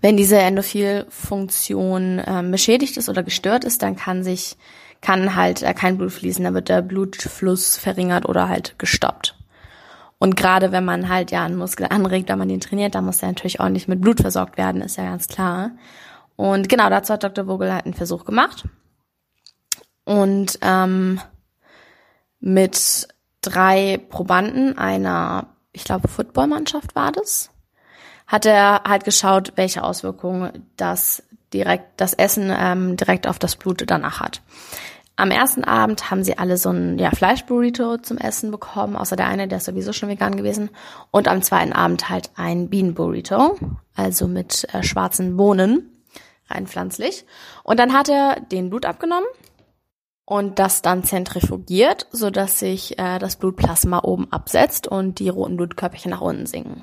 Wenn 0.00 0.16
diese 0.16 0.36
Endothel-Funktion 0.36 2.22
ähm, 2.26 2.50
beschädigt 2.50 2.98
ist 2.98 3.08
oder 3.08 3.22
gestört 3.22 3.64
ist, 3.64 3.82
dann 3.82 3.96
kann 3.96 4.22
sich 4.22 4.56
kann 5.00 5.34
halt 5.36 5.62
äh, 5.62 5.74
kein 5.74 5.98
Blut 5.98 6.12
fließen, 6.12 6.44
dann 6.44 6.54
wird 6.54 6.68
der 6.68 6.82
Blutfluss 6.82 7.76
verringert 7.76 8.26
oder 8.26 8.48
halt 8.48 8.74
gestoppt. 8.78 9.36
Und 10.18 10.36
gerade 10.36 10.72
wenn 10.72 10.84
man 10.84 11.08
halt 11.08 11.30
ja 11.30 11.44
einen 11.44 11.56
Muskel 11.56 11.86
anregt, 11.90 12.28
wenn 12.28 12.38
man 12.38 12.48
den 12.48 12.60
trainiert, 12.60 12.94
dann 12.94 13.04
muss 13.04 13.18
der 13.18 13.28
natürlich 13.28 13.58
nicht 13.58 13.88
mit 13.88 14.00
Blut 14.00 14.20
versorgt 14.20 14.56
werden, 14.56 14.80
ist 14.80 14.96
ja 14.96 15.04
ganz 15.04 15.28
klar. 15.28 15.72
Und 16.36 16.68
genau 16.68 16.88
dazu 16.90 17.12
hat 17.12 17.24
Dr. 17.24 17.46
Vogel 17.46 17.72
halt 17.72 17.84
einen 17.84 17.94
Versuch 17.94 18.24
gemacht. 18.24 18.64
Und 20.04 20.58
ähm, 20.62 21.20
mit 22.40 23.08
drei 23.40 23.98
Probanden 24.08 24.76
einer, 24.78 25.46
ich 25.72 25.84
glaube, 25.84 26.08
Footballmannschaft 26.08 26.94
war 26.94 27.12
das, 27.12 27.50
hat 28.26 28.46
er 28.46 28.82
halt 28.86 29.04
geschaut, 29.04 29.52
welche 29.56 29.82
Auswirkungen 29.82 30.66
das 30.76 31.22
direkt, 31.52 32.00
das 32.00 32.14
Essen 32.14 32.52
ähm, 32.54 32.96
direkt 32.96 33.26
auf 33.26 33.38
das 33.38 33.56
Blut 33.56 33.84
danach 33.86 34.20
hat. 34.20 34.42
Am 35.16 35.30
ersten 35.30 35.62
Abend 35.62 36.10
haben 36.10 36.24
sie 36.24 36.38
alle 36.38 36.56
so 36.56 36.70
ein 36.70 36.98
ja, 36.98 37.10
Fleischburrito 37.10 37.98
zum 37.98 38.18
Essen 38.18 38.50
bekommen, 38.50 38.96
außer 38.96 39.14
der 39.14 39.26
eine, 39.26 39.46
der 39.46 39.58
ist 39.58 39.64
sowieso 39.64 39.92
schon 39.92 40.08
vegan 40.08 40.36
gewesen. 40.36 40.70
Und 41.12 41.28
am 41.28 41.40
zweiten 41.40 41.72
Abend 41.72 42.08
halt 42.08 42.30
ein 42.34 42.68
Bienenburrito, 42.68 43.56
also 43.94 44.26
mit 44.26 44.66
äh, 44.74 44.82
schwarzen 44.82 45.36
Bohnen, 45.36 46.02
rein 46.48 46.66
pflanzlich. 46.66 47.26
Und 47.62 47.78
dann 47.78 47.92
hat 47.92 48.08
er 48.08 48.40
den 48.40 48.70
Blut 48.70 48.86
abgenommen 48.86 49.28
und 50.24 50.58
das 50.58 50.82
dann 50.82 51.04
zentrifugiert, 51.04 52.08
so 52.10 52.30
dass 52.30 52.58
sich 52.58 52.98
äh, 52.98 53.20
das 53.20 53.36
Blutplasma 53.36 54.00
oben 54.02 54.32
absetzt 54.32 54.88
und 54.88 55.20
die 55.20 55.28
roten 55.28 55.56
Blutkörperchen 55.56 56.10
nach 56.10 56.22
unten 56.22 56.46
sinken. 56.46 56.82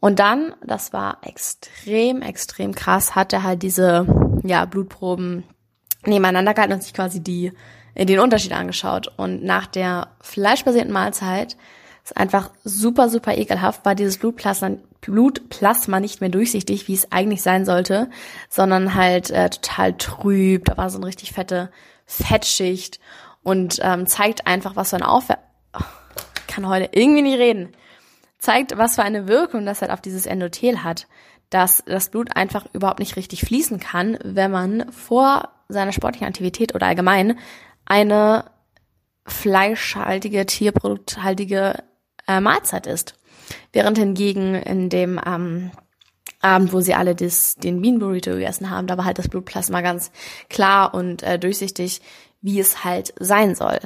Und 0.00 0.18
dann, 0.18 0.54
das 0.64 0.94
war 0.94 1.18
extrem, 1.22 2.22
extrem 2.22 2.74
krass, 2.74 3.14
hat 3.14 3.32
er 3.34 3.42
halt 3.42 3.62
diese 3.62 4.06
ja, 4.42 4.64
Blutproben 4.66 5.44
nebeneinander 6.06 6.54
gehalten 6.54 6.74
und 6.74 6.82
sich 6.82 6.94
quasi 6.94 7.20
die, 7.22 7.52
äh, 7.94 8.06
den 8.06 8.20
Unterschied 8.20 8.52
angeschaut. 8.52 9.12
Und 9.16 9.44
nach 9.44 9.66
der 9.66 10.08
fleischbasierten 10.20 10.92
Mahlzeit 10.92 11.56
ist 12.04 12.16
einfach 12.16 12.50
super, 12.64 13.08
super 13.08 13.36
ekelhaft, 13.36 13.84
war 13.84 13.94
dieses 13.94 14.18
Blutplasma, 14.18 14.72
Blutplasma 15.00 16.00
nicht 16.00 16.20
mehr 16.20 16.30
durchsichtig, 16.30 16.86
wie 16.88 16.94
es 16.94 17.10
eigentlich 17.12 17.42
sein 17.42 17.64
sollte, 17.64 18.10
sondern 18.48 18.94
halt 18.94 19.30
äh, 19.30 19.48
total 19.50 19.94
trüb. 19.94 20.66
Da 20.66 20.76
war 20.76 20.90
so 20.90 20.98
eine 20.98 21.06
richtig 21.06 21.32
fette 21.32 21.70
Fettschicht 22.06 23.00
und 23.42 23.80
ähm, 23.82 24.06
zeigt 24.06 24.46
einfach, 24.46 24.76
was 24.76 24.90
für 24.90 24.96
eine 24.96 25.08
Aufwärts... 25.08 25.42
Oh, 25.72 25.84
kann 26.46 26.68
heute 26.68 26.90
irgendwie 26.92 27.22
nicht 27.22 27.38
reden. 27.38 27.72
zeigt, 28.38 28.76
was 28.78 28.94
für 28.94 29.02
eine 29.02 29.26
Wirkung 29.26 29.66
das 29.66 29.80
halt 29.80 29.90
auf 29.90 30.00
dieses 30.00 30.26
Endothel 30.26 30.84
hat, 30.84 31.08
dass 31.50 31.82
das 31.86 32.10
Blut 32.10 32.36
einfach 32.36 32.66
überhaupt 32.72 33.00
nicht 33.00 33.16
richtig 33.16 33.40
fließen 33.40 33.80
kann, 33.80 34.18
wenn 34.22 34.50
man 34.50 34.92
vor 34.92 35.53
seiner 35.68 35.92
sportlichen 35.92 36.26
Aktivität 36.26 36.74
oder 36.74 36.86
allgemein 36.86 37.38
eine 37.84 38.44
fleischhaltige, 39.26 40.46
tierprodukthaltige 40.46 41.82
äh, 42.28 42.40
Mahlzeit 42.40 42.86
ist. 42.86 43.14
Während 43.72 43.98
hingegen 43.98 44.54
in 44.54 44.88
dem 44.88 45.20
ähm, 45.24 45.70
Abend, 46.40 46.72
wo 46.72 46.80
sie 46.80 46.94
alle 46.94 47.14
das, 47.14 47.54
den 47.56 47.80
Bean 47.80 47.98
Burrito 47.98 48.32
gegessen 48.32 48.70
haben, 48.70 48.86
da 48.86 48.98
war 48.98 49.04
halt 49.04 49.18
das 49.18 49.28
Blutplasma 49.28 49.80
ganz 49.80 50.10
klar 50.48 50.94
und 50.94 51.22
äh, 51.22 51.38
durchsichtig, 51.38 52.00
wie 52.42 52.60
es 52.60 52.84
halt 52.84 53.14
sein 53.18 53.54
soll. 53.54 53.80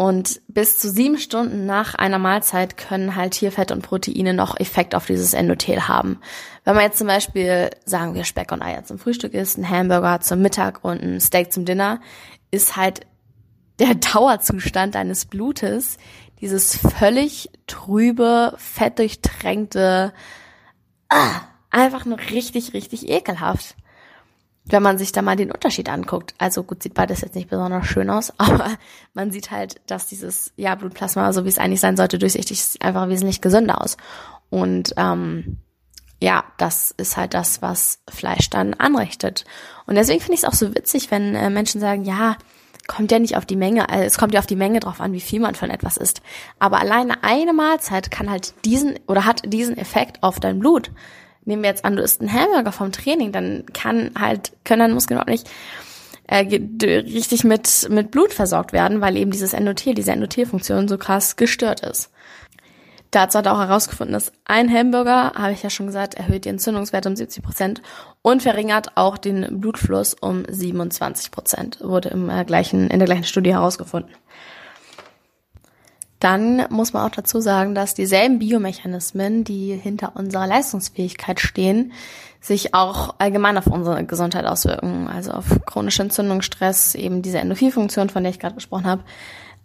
Und 0.00 0.40
bis 0.48 0.78
zu 0.78 0.88
sieben 0.88 1.18
Stunden 1.18 1.66
nach 1.66 1.94
einer 1.94 2.18
Mahlzeit 2.18 2.78
können 2.78 3.16
halt 3.16 3.34
Tierfett 3.34 3.70
und 3.70 3.82
Proteine 3.82 4.32
noch 4.32 4.58
Effekt 4.58 4.94
auf 4.94 5.04
dieses 5.04 5.34
Endothel 5.34 5.88
haben. 5.88 6.20
Wenn 6.64 6.74
man 6.74 6.84
jetzt 6.84 6.96
zum 6.96 7.06
Beispiel, 7.06 7.68
sagen 7.84 8.14
wir, 8.14 8.24
Speck 8.24 8.50
und 8.50 8.62
Eier 8.62 8.82
zum 8.82 8.98
Frühstück 8.98 9.34
isst, 9.34 9.58
ein 9.58 9.68
Hamburger 9.68 10.20
zum 10.20 10.40
Mittag 10.40 10.82
und 10.84 11.02
ein 11.02 11.20
Steak 11.20 11.52
zum 11.52 11.66
Dinner, 11.66 12.00
ist 12.50 12.76
halt 12.76 13.00
der 13.78 13.94
Dauerzustand 14.14 14.94
deines 14.94 15.26
Blutes 15.26 15.98
dieses 16.40 16.78
völlig 16.78 17.50
trübe, 17.66 18.54
fettdurchtränkte, 18.56 20.14
ah, 21.10 21.42
einfach 21.68 22.06
nur 22.06 22.18
richtig, 22.18 22.72
richtig 22.72 23.06
ekelhaft. 23.10 23.76
Wenn 24.70 24.82
man 24.82 24.98
sich 24.98 25.12
da 25.12 25.22
mal 25.22 25.36
den 25.36 25.52
Unterschied 25.52 25.88
anguckt. 25.88 26.34
Also 26.38 26.62
gut, 26.62 26.82
sieht 26.82 26.94
beides 26.94 27.20
jetzt 27.20 27.34
nicht 27.34 27.50
besonders 27.50 27.86
schön 27.86 28.08
aus, 28.10 28.32
aber 28.38 28.70
man 29.14 29.30
sieht 29.30 29.50
halt, 29.50 29.80
dass 29.86 30.06
dieses 30.06 30.52
ja, 30.56 30.74
Blutplasma, 30.74 31.32
so 31.32 31.44
wie 31.44 31.48
es 31.48 31.58
eigentlich 31.58 31.80
sein 31.80 31.96
sollte, 31.96 32.18
durchsichtig 32.18 32.58
ist, 32.58 32.82
einfach 32.82 33.08
wesentlich 33.08 33.40
gesünder 33.40 33.80
aus. 33.82 33.96
Und 34.48 34.94
ähm, 34.96 35.58
ja, 36.20 36.44
das 36.58 36.90
ist 36.96 37.16
halt 37.16 37.34
das, 37.34 37.62
was 37.62 38.00
Fleisch 38.08 38.50
dann 38.50 38.74
anrichtet. 38.74 39.44
Und 39.86 39.94
deswegen 39.94 40.20
finde 40.20 40.34
ich 40.34 40.40
es 40.40 40.48
auch 40.48 40.54
so 40.54 40.74
witzig, 40.74 41.10
wenn 41.10 41.34
äh, 41.34 41.50
Menschen 41.50 41.80
sagen, 41.80 42.04
ja, 42.04 42.36
kommt 42.86 43.12
ja 43.12 43.18
nicht 43.18 43.36
auf 43.36 43.46
die 43.46 43.56
Menge, 43.56 43.88
also 43.88 44.04
es 44.04 44.18
kommt 44.18 44.34
ja 44.34 44.40
auf 44.40 44.46
die 44.46 44.56
Menge 44.56 44.80
drauf 44.80 45.00
an, 45.00 45.12
wie 45.12 45.20
viel 45.20 45.40
man 45.40 45.54
von 45.54 45.70
etwas 45.70 45.96
isst. 45.96 46.22
Aber 46.58 46.80
alleine 46.80 47.22
eine 47.22 47.52
Mahlzeit 47.52 48.10
kann 48.10 48.28
halt 48.28 48.52
diesen 48.64 48.98
oder 49.06 49.24
hat 49.24 49.42
diesen 49.44 49.78
Effekt 49.78 50.22
auf 50.22 50.40
dein 50.40 50.58
Blut. 50.58 50.90
Nehmen 51.44 51.62
wir 51.62 51.70
jetzt 51.70 51.84
an, 51.84 51.96
du 51.96 52.02
isst 52.02 52.20
einen 52.20 52.32
Hamburger 52.32 52.72
vom 52.72 52.92
Training, 52.92 53.32
dann 53.32 53.64
kann 53.72 54.12
halt, 54.18 54.52
können 54.64 54.80
deine 54.80 54.94
Muskeln 54.94 55.20
auch 55.20 55.26
nicht 55.26 55.48
äh, 56.26 56.44
richtig 56.82 57.44
mit, 57.44 57.88
mit 57.90 58.10
Blut 58.10 58.32
versorgt 58.32 58.72
werden, 58.72 59.00
weil 59.00 59.16
eben 59.16 59.30
dieses 59.30 59.52
Endothel, 59.52 59.94
diese 59.94 60.12
Endothelfunktion 60.12 60.86
so 60.86 60.96
krass 60.98 61.36
gestört 61.36 61.80
ist. 61.80 62.10
Dazu 63.10 63.38
hat 63.38 63.46
er 63.46 63.54
auch 63.54 63.58
herausgefunden, 63.58 64.12
dass 64.12 64.32
ein 64.44 64.72
Hamburger, 64.72 65.32
habe 65.34 65.52
ich 65.52 65.64
ja 65.64 65.70
schon 65.70 65.86
gesagt, 65.86 66.14
erhöht 66.14 66.44
die 66.44 66.50
Entzündungswerte 66.50 67.08
um 67.08 67.16
70 67.16 67.42
Prozent 67.42 67.82
und 68.22 68.42
verringert 68.42 68.96
auch 68.96 69.18
den 69.18 69.60
Blutfluss 69.60 70.14
um 70.14 70.44
27 70.48 71.32
Prozent. 71.32 71.80
Wurde 71.80 72.10
im 72.10 72.30
äh, 72.30 72.44
gleichen, 72.44 72.88
in 72.88 73.00
der 73.00 73.06
gleichen 73.06 73.24
Studie 73.24 73.52
herausgefunden. 73.52 74.14
Dann 76.20 76.66
muss 76.68 76.92
man 76.92 77.06
auch 77.06 77.14
dazu 77.14 77.40
sagen, 77.40 77.74
dass 77.74 77.94
dieselben 77.94 78.38
Biomechanismen, 78.38 79.42
die 79.42 79.74
hinter 79.74 80.16
unserer 80.16 80.46
Leistungsfähigkeit 80.46 81.40
stehen, 81.40 81.92
sich 82.40 82.74
auch 82.74 83.14
allgemein 83.18 83.58
auf 83.58 83.66
unsere 83.66 84.04
Gesundheit 84.04 84.44
auswirken. 84.46 85.08
Also 85.08 85.32
auf 85.32 85.46
chronische 85.66 86.02
Entzündung, 86.02 86.42
Stress, 86.42 86.94
eben 86.94 87.22
diese 87.22 87.38
Endorphinfunktion, 87.38 88.10
von 88.10 88.22
der 88.22 88.30
ich 88.30 88.38
gerade 88.38 88.54
gesprochen 88.54 88.86
habe. 88.86 89.02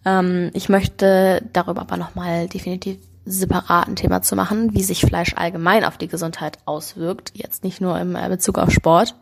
Ähm, 0.04 0.50
ich 0.54 0.68
möchte 0.68 1.42
darüber 1.52 1.82
aber 1.82 1.98
nochmal 1.98 2.48
definitiv 2.48 2.98
separaten 3.26 3.96
Thema 3.96 4.22
zu 4.22 4.36
machen, 4.36 4.72
wie 4.72 4.82
sich 4.82 5.00
Fleisch 5.00 5.34
allgemein 5.36 5.84
auf 5.84 5.98
die 5.98 6.08
Gesundheit 6.08 6.58
auswirkt, 6.64 7.32
jetzt 7.34 7.64
nicht 7.64 7.80
nur 7.80 7.98
im 7.98 8.14
äh, 8.14 8.28
Bezug 8.28 8.58
auf 8.58 8.70
Sport. 8.70 9.14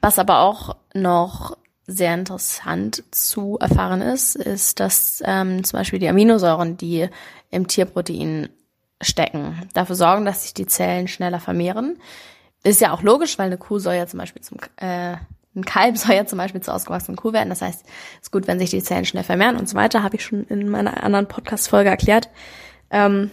Was 0.00 0.18
aber 0.18 0.40
auch 0.40 0.76
noch 0.94 1.56
sehr 1.86 2.14
interessant 2.14 3.04
zu 3.10 3.58
erfahren 3.60 4.00
ist, 4.00 4.34
ist, 4.34 4.80
dass 4.80 5.22
ähm, 5.24 5.62
zum 5.64 5.78
Beispiel 5.78 5.98
die 5.98 6.08
Aminosäuren, 6.08 6.76
die 6.76 7.08
im 7.50 7.68
Tierprotein 7.68 8.48
stecken, 9.00 9.68
dafür 9.72 9.94
sorgen, 9.94 10.24
dass 10.24 10.42
sich 10.42 10.54
die 10.54 10.66
Zellen 10.66 11.06
schneller 11.06 11.38
vermehren. 11.38 11.98
Ist 12.64 12.80
ja 12.80 12.92
auch 12.92 13.02
logisch, 13.02 13.38
weil 13.38 13.46
eine 13.46 13.58
Kuh 13.58 13.78
soll 13.78 13.94
ja 13.94 14.06
zum 14.06 14.18
Beispiel 14.18 14.42
zum 14.42 14.58
äh, 14.76 15.16
ein 15.56 15.64
Kalb 15.64 15.96
soll 15.96 16.14
ja 16.14 16.26
zum 16.26 16.38
Beispiel 16.38 16.60
zur 16.60 16.74
ausgewachsenen 16.74 17.16
Kuh 17.16 17.32
werden. 17.32 17.48
Das 17.48 17.62
heißt, 17.62 17.84
es 17.86 18.22
ist 18.22 18.30
gut, 18.30 18.46
wenn 18.46 18.58
sich 18.58 18.70
die 18.70 18.82
Zellen 18.82 19.06
schnell 19.06 19.24
vermehren 19.24 19.56
und 19.56 19.68
so 19.68 19.74
weiter. 19.74 20.02
Habe 20.02 20.16
ich 20.16 20.24
schon 20.24 20.44
in 20.44 20.68
meiner 20.68 21.02
anderen 21.02 21.28
Podcast-Folge 21.28 21.88
erklärt. 21.88 22.28
Ähm, 22.90 23.30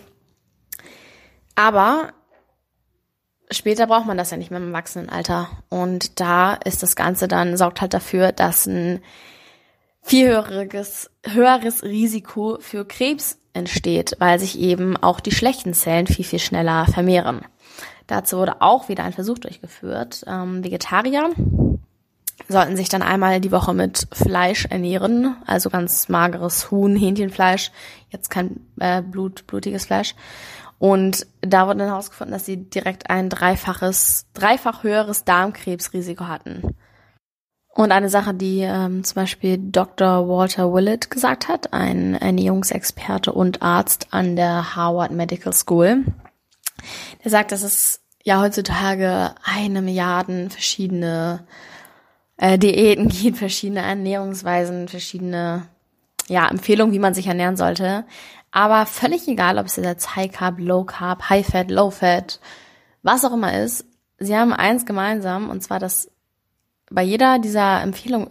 aber 1.56 2.14
später 3.54 3.88
braucht 3.88 4.06
man 4.06 4.18
das 4.18 4.32
ja 4.32 4.38
nicht 4.38 4.52
mehr 4.52 4.60
im 4.60 4.74
Erwachsenenalter. 4.74 5.50
Und 5.70 6.20
da 6.20 6.54
ist 6.54 6.84
das 6.84 6.96
Ganze 6.96 7.28
dann, 7.28 7.58
sorgt 7.58 7.82
halt 7.82 7.94
dafür, 7.94 8.32
dass 8.32 8.66
ein 8.66 9.02
viel 10.02 10.30
höheres, 10.30 11.10
höheres 11.26 11.84
Risiko 11.84 12.58
für 12.60 12.86
Krebs 12.86 13.38
entsteht, 13.54 14.16
weil 14.20 14.40
sich 14.40 14.60
eben 14.60 14.98
auch 14.98 15.20
die 15.20 15.32
schlechten 15.32 15.74
Zellen 15.74 16.08
viel, 16.08 16.26
viel 16.26 16.40
schneller 16.40 16.86
vermehren. 16.88 17.42
Dazu 18.08 18.38
wurde 18.38 18.62
auch 18.62 18.90
wieder 18.90 19.04
ein 19.04 19.14
Versuch 19.14 19.40
durchgeführt. 19.40 20.24
Ähm, 20.28 20.64
Vegetarier 20.64 21.32
sollten 22.50 22.76
sich 22.76 22.90
dann 22.90 23.02
einmal 23.02 23.40
die 23.40 23.52
Woche 23.52 23.74
mit 23.74 24.08
Fleisch 24.12 24.66
ernähren, 24.66 25.36
also 25.46 25.70
ganz 25.70 26.10
mageres 26.10 26.72
Huhn, 26.72 26.96
Hähnchenfleisch, 26.96 27.72
jetzt 28.10 28.30
kein 28.30 28.60
äh, 28.80 29.02
Blut, 29.02 29.48
blutiges 29.48 29.86
Fleisch. 29.86 30.16
Und 30.80 31.28
da 31.42 31.68
wurde 31.68 31.80
dann 31.80 31.90
herausgefunden, 31.90 32.34
dass 32.34 32.46
sie 32.46 32.58
direkt 32.70 33.10
ein 33.10 33.30
dreifaches, 33.30 34.28
dreifach 34.34 34.84
höheres 34.84 35.24
Darmkrebsrisiko 35.24 36.28
hatten. 36.28 36.76
Und 37.76 37.92
eine 37.92 38.10
Sache, 38.10 38.34
die 38.36 38.60
ähm, 38.60 39.04
zum 39.04 39.16
Beispiel 39.16 39.58
Dr. 39.58 40.28
Walter 40.28 40.72
Willett 40.72 41.10
gesagt 41.10 41.48
hat, 41.48 41.74
ein 41.74 42.14
Ernährungsexperte 42.14 43.34
und 43.34 43.64
Arzt 43.64 44.08
an 44.12 44.36
der 44.36 44.76
Harvard 44.76 45.12
Medical 45.12 45.54
School, 45.54 46.06
der 47.24 47.32
sagt, 47.32 47.52
dass 47.52 47.64
es 47.64 48.02
ja 48.24 48.42
heutzutage 48.42 49.34
eine 49.44 49.82
Milliarden 49.82 50.52
verschiedene 50.52 51.48
äh, 52.38 52.60
Diäten 52.60 53.08
gibt, 53.10 53.40
verschiedene 53.40 53.82
Ernährungsweisen, 53.82 54.88
verschiedene 54.88 55.68
ja, 56.28 56.48
Empfehlungen, 56.48 56.94
wie 56.94 57.00
man 57.00 57.16
sich 57.16 57.28
ernähren 57.28 57.58
sollte. 57.58 58.06
Aber 58.56 58.86
völlig 58.86 59.28
egal, 59.28 59.58
ob 59.58 59.66
es 59.66 59.78
jetzt 59.78 60.16
High 60.16 60.32
Carb, 60.32 60.60
Low 60.60 60.84
Carb, 60.84 61.28
High 61.28 61.46
Fat, 61.46 61.72
Low 61.72 61.90
Fat, 61.90 62.40
was 63.02 63.26
auch 63.26 63.34
immer 63.34 63.60
ist, 63.60 63.84
sie 64.20 64.38
haben 64.38 64.54
eins 64.54 64.86
gemeinsam, 64.86 65.50
und 65.50 65.64
zwar, 65.64 65.80
dass 65.80 66.12
bei 66.92 67.02
jeder 67.02 67.40
dieser 67.40 67.82
Empfehlungen 67.82 68.30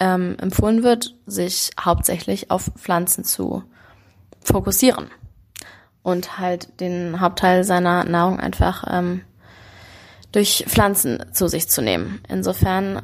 ähm, 0.00 0.36
empfohlen 0.38 0.82
wird, 0.82 1.16
sich 1.24 1.70
hauptsächlich 1.80 2.50
auf 2.50 2.70
Pflanzen 2.76 3.24
zu 3.24 3.64
fokussieren 4.44 5.10
und 6.02 6.38
halt 6.38 6.78
den 6.80 7.22
Hauptteil 7.22 7.64
seiner 7.64 8.04
Nahrung 8.04 8.38
einfach 8.38 8.84
ähm, 8.86 9.22
durch 10.30 10.66
Pflanzen 10.68 11.24
zu 11.32 11.48
sich 11.48 11.70
zu 11.70 11.80
nehmen. 11.80 12.20
Insofern 12.28 13.00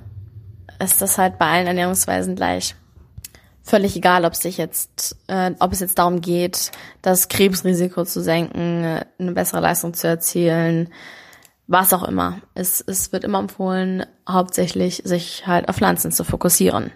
ist 0.78 1.00
das 1.00 1.16
halt 1.16 1.38
bei 1.38 1.46
allen 1.46 1.66
Ernährungsweisen 1.66 2.36
gleich. 2.36 2.74
Völlig 3.66 3.97
egal, 3.97 4.26
ob 4.26 4.35
es 4.35 4.40
sich 4.40 4.59
jetzt, 4.59 5.16
äh, 5.26 5.52
ob 5.59 5.73
es 5.73 5.80
jetzt 5.80 5.99
darum 5.99 6.21
geht, 6.21 6.71
das 7.00 7.28
Krebsrisiko 7.28 8.04
zu 8.04 8.23
senken, 8.23 9.00
eine 9.18 9.33
bessere 9.33 9.62
Leistung 9.62 9.94
zu 9.94 10.06
erzielen, 10.06 10.90
was 11.66 11.94
auch 11.94 12.02
immer. 12.02 12.42
Es, 12.52 12.85
es 12.87 13.11
wird 13.11 13.25
immer 13.25 13.38
empfohlen, 13.38 14.04
hauptsächlich 14.28 15.02
sich 15.06 15.47
halt 15.47 15.71
auf 15.71 15.76
Pflanzen 15.76 16.12
zu 16.12 16.25
fokussieren. 16.25 16.92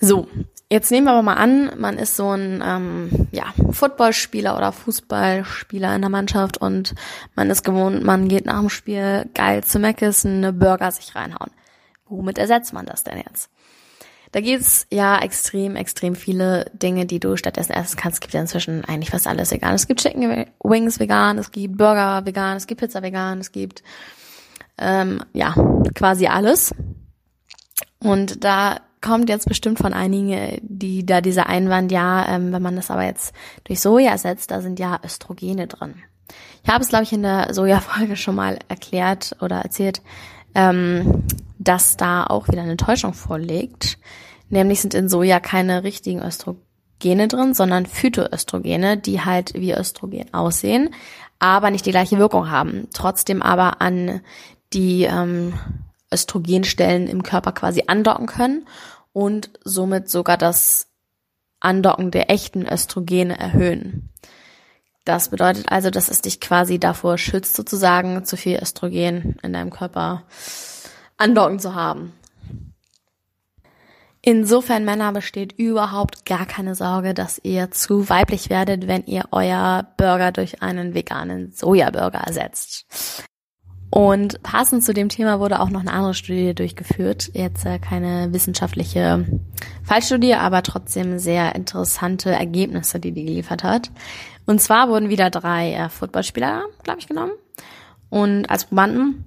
So, 0.00 0.28
jetzt 0.70 0.92
nehmen 0.92 1.08
wir 1.08 1.12
aber 1.12 1.22
mal 1.22 1.34
an, 1.34 1.72
man 1.76 1.98
ist 1.98 2.14
so 2.14 2.30
ein 2.30 2.62
ähm, 2.64 3.28
ja, 3.32 3.46
Footballspieler 3.72 4.56
oder 4.56 4.70
Fußballspieler 4.70 5.96
in 5.96 6.02
der 6.02 6.10
Mannschaft 6.10 6.56
und 6.58 6.94
man 7.34 7.50
ist 7.50 7.64
gewohnt, 7.64 8.04
man 8.04 8.28
geht 8.28 8.46
nach 8.46 8.60
dem 8.60 8.70
Spiel 8.70 9.28
geil 9.34 9.64
zu 9.64 9.80
Mc's 9.80 10.24
eine 10.24 10.52
Burger 10.52 10.92
sich 10.92 11.16
reinhauen. 11.16 11.50
Womit 12.06 12.38
ersetzt 12.38 12.72
man 12.72 12.86
das 12.86 13.02
denn 13.02 13.18
jetzt? 13.18 13.50
Da 14.34 14.40
gibt's 14.40 14.88
ja 14.90 15.20
extrem, 15.20 15.76
extrem 15.76 16.16
viele 16.16 16.68
Dinge, 16.72 17.06
die 17.06 17.20
du 17.20 17.36
stattdessen 17.36 17.70
essen 17.70 17.96
kannst. 17.96 18.16
Es 18.16 18.20
gibt 18.20 18.34
ja 18.34 18.40
inzwischen 18.40 18.84
eigentlich 18.84 19.10
fast 19.10 19.28
alles 19.28 19.52
vegan. 19.52 19.76
Es 19.76 19.86
gibt 19.86 20.00
Chicken 20.00 20.46
Wings 20.64 20.98
vegan, 20.98 21.38
es 21.38 21.52
gibt 21.52 21.76
Burger 21.76 22.26
vegan, 22.26 22.56
es 22.56 22.66
gibt 22.66 22.80
Pizza 22.80 23.00
vegan, 23.00 23.38
es 23.38 23.52
gibt 23.52 23.84
ähm, 24.76 25.22
ja 25.34 25.54
quasi 25.94 26.26
alles. 26.26 26.74
Und 28.00 28.42
da 28.42 28.80
kommt 29.00 29.28
jetzt 29.28 29.46
bestimmt 29.46 29.78
von 29.78 29.94
einigen, 29.94 30.58
die 30.62 31.06
da 31.06 31.20
dieser 31.20 31.48
Einwand, 31.48 31.92
ja, 31.92 32.26
ähm, 32.26 32.52
wenn 32.52 32.62
man 32.62 32.74
das 32.74 32.90
aber 32.90 33.04
jetzt 33.04 33.36
durch 33.62 33.78
Soja 33.78 34.10
ersetzt, 34.10 34.50
da 34.50 34.60
sind 34.60 34.80
ja 34.80 34.98
Östrogene 35.04 35.68
drin. 35.68 35.94
Ich 36.64 36.70
habe 36.72 36.82
es, 36.82 36.88
glaube 36.88 37.04
ich, 37.04 37.12
in 37.12 37.22
der 37.22 37.54
Soja-Folge 37.54 38.16
schon 38.16 38.34
mal 38.34 38.58
erklärt 38.66 39.36
oder 39.40 39.58
erzählt, 39.60 40.02
ähm, 40.56 41.22
dass 41.60 41.96
da 41.96 42.24
auch 42.24 42.48
wieder 42.48 42.62
eine 42.62 42.76
Täuschung 42.76 43.14
vorliegt. 43.14 43.96
Nämlich 44.48 44.80
sind 44.80 44.94
in 44.94 45.08
Soja 45.08 45.40
keine 45.40 45.84
richtigen 45.84 46.22
Östro 46.22 46.56
Östrogene 47.04 47.28
drin, 47.28 47.54
sondern 47.54 47.86
Phytoöstrogene, 47.86 48.96
die 48.96 49.20
halt 49.20 49.54
wie 49.54 49.72
Östrogen 49.72 50.32
aussehen, 50.32 50.94
aber 51.38 51.70
nicht 51.70 51.84
die 51.84 51.90
gleiche 51.90 52.18
Wirkung 52.18 52.50
haben. 52.50 52.88
Trotzdem 52.94 53.42
aber 53.42 53.82
an 53.82 54.20
die 54.72 55.02
ähm, 55.04 55.54
Östrogenstellen 56.12 57.06
im 57.06 57.22
Körper 57.22 57.52
quasi 57.52 57.84
andocken 57.86 58.26
können 58.26 58.66
und 59.12 59.50
somit 59.64 60.08
sogar 60.08 60.38
das 60.38 60.88
Andocken 61.60 62.10
der 62.10 62.30
echten 62.30 62.66
Östrogene 62.66 63.38
erhöhen. 63.38 64.10
Das 65.04 65.28
bedeutet 65.28 65.70
also, 65.70 65.90
dass 65.90 66.08
es 66.08 66.22
dich 66.22 66.40
quasi 66.40 66.78
davor 66.78 67.18
schützt, 67.18 67.54
sozusagen 67.54 68.24
zu 68.24 68.38
viel 68.38 68.58
Östrogen 68.60 69.36
in 69.42 69.52
deinem 69.52 69.70
Körper 69.70 70.22
andocken 71.18 71.58
zu 71.58 71.74
haben. 71.74 72.14
Insofern, 74.26 74.86
Männer, 74.86 75.12
besteht 75.12 75.52
überhaupt 75.58 76.24
gar 76.24 76.46
keine 76.46 76.74
Sorge, 76.74 77.12
dass 77.12 77.38
ihr 77.42 77.70
zu 77.70 78.08
weiblich 78.08 78.48
werdet, 78.48 78.88
wenn 78.88 79.04
ihr 79.04 79.24
euer 79.32 79.86
Burger 79.98 80.32
durch 80.32 80.62
einen 80.62 80.94
veganen 80.94 81.52
Sojaburger 81.52 82.20
ersetzt. 82.20 82.86
Und 83.90 84.42
passend 84.42 84.82
zu 84.82 84.94
dem 84.94 85.10
Thema 85.10 85.40
wurde 85.40 85.60
auch 85.60 85.68
noch 85.68 85.82
eine 85.82 85.92
andere 85.92 86.14
Studie 86.14 86.54
durchgeführt. 86.54 87.32
Jetzt 87.34 87.66
äh, 87.66 87.78
keine 87.78 88.32
wissenschaftliche 88.32 89.26
Fallstudie, 89.82 90.34
aber 90.34 90.62
trotzdem 90.62 91.18
sehr 91.18 91.54
interessante 91.54 92.30
Ergebnisse, 92.30 93.00
die 93.00 93.12
die 93.12 93.26
geliefert 93.26 93.62
hat. 93.62 93.90
Und 94.46 94.58
zwar 94.58 94.88
wurden 94.88 95.10
wieder 95.10 95.28
drei 95.28 95.74
äh, 95.74 95.90
Footballspieler, 95.90 96.64
glaube 96.82 97.00
ich, 97.00 97.08
genommen. 97.08 97.32
Und 98.08 98.48
als 98.48 98.64
Probanden 98.64 99.26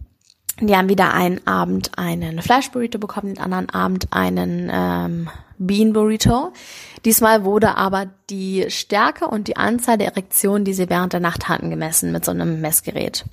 die 0.60 0.76
haben 0.76 0.90
wieder 0.90 1.14
einen 1.14 1.46
Abend 1.46 1.98
einen 1.98 2.42
Flash 2.42 2.72
Burrito 2.72 2.98
bekommen, 2.98 3.36
den 3.36 3.44
anderen 3.44 3.70
Abend 3.70 4.08
einen 4.12 4.70
ähm, 4.72 5.30
Bean 5.58 5.94
Burrito. 5.94 6.54
Diesmal 7.06 7.44
wurde 7.44 7.78
aber 7.78 8.08
die 8.30 8.66
Stärke 8.70 9.28
und 9.28 9.48
die 9.48 9.58
Anzahl 9.58 9.98
der 9.98 10.08
Erektionen, 10.08 10.66
die 10.66 10.74
sie 10.74 10.90
während 10.90 11.14
der 11.14 11.20
Nacht 11.20 11.48
hatten, 11.48 11.70
gemessen 11.70 12.12
mit 12.12 12.26
so 12.26 12.32
einem 12.32 12.62
Messgerät. 12.62 13.26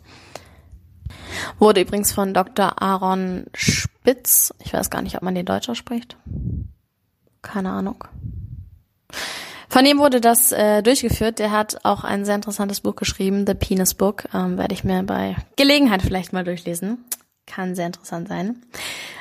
Wurde 1.59 1.81
übrigens 1.81 2.13
von 2.13 2.35
Dr. 2.35 2.81
Aaron 2.83 3.47
Spitz, 3.55 4.55
ich 4.63 4.73
weiß 4.73 4.91
gar 4.91 5.03
nicht, 5.03 5.17
ob 5.17 5.23
man 5.23 5.35
den 5.35 5.47
Deutsch 5.47 5.69
ausspricht. 5.69 6.17
Keine 7.43 7.71
Ahnung. 7.71 8.05
Von 9.69 9.87
ihm 9.87 9.99
wurde 9.99 10.21
das 10.21 10.53
äh, 10.53 10.83
durchgeführt. 10.83 11.39
Der 11.39 11.51
hat 11.51 11.85
auch 11.85 12.05
ein 12.05 12.25
sehr 12.25 12.35
interessantes 12.35 12.81
Buch 12.81 12.97
geschrieben, 12.97 13.45
The 13.47 13.55
Penis 13.55 13.95
Book. 13.95 14.25
Ähm, 14.35 14.59
Werde 14.59 14.75
ich 14.75 14.85
mir 14.85 15.03
bei 15.03 15.37
Gelegenheit 15.57 16.03
vielleicht 16.03 16.33
mal 16.33 16.45
durchlesen. 16.45 17.05
Kann 17.47 17.75
sehr 17.75 17.87
interessant 17.87 18.29
sein. 18.29 18.63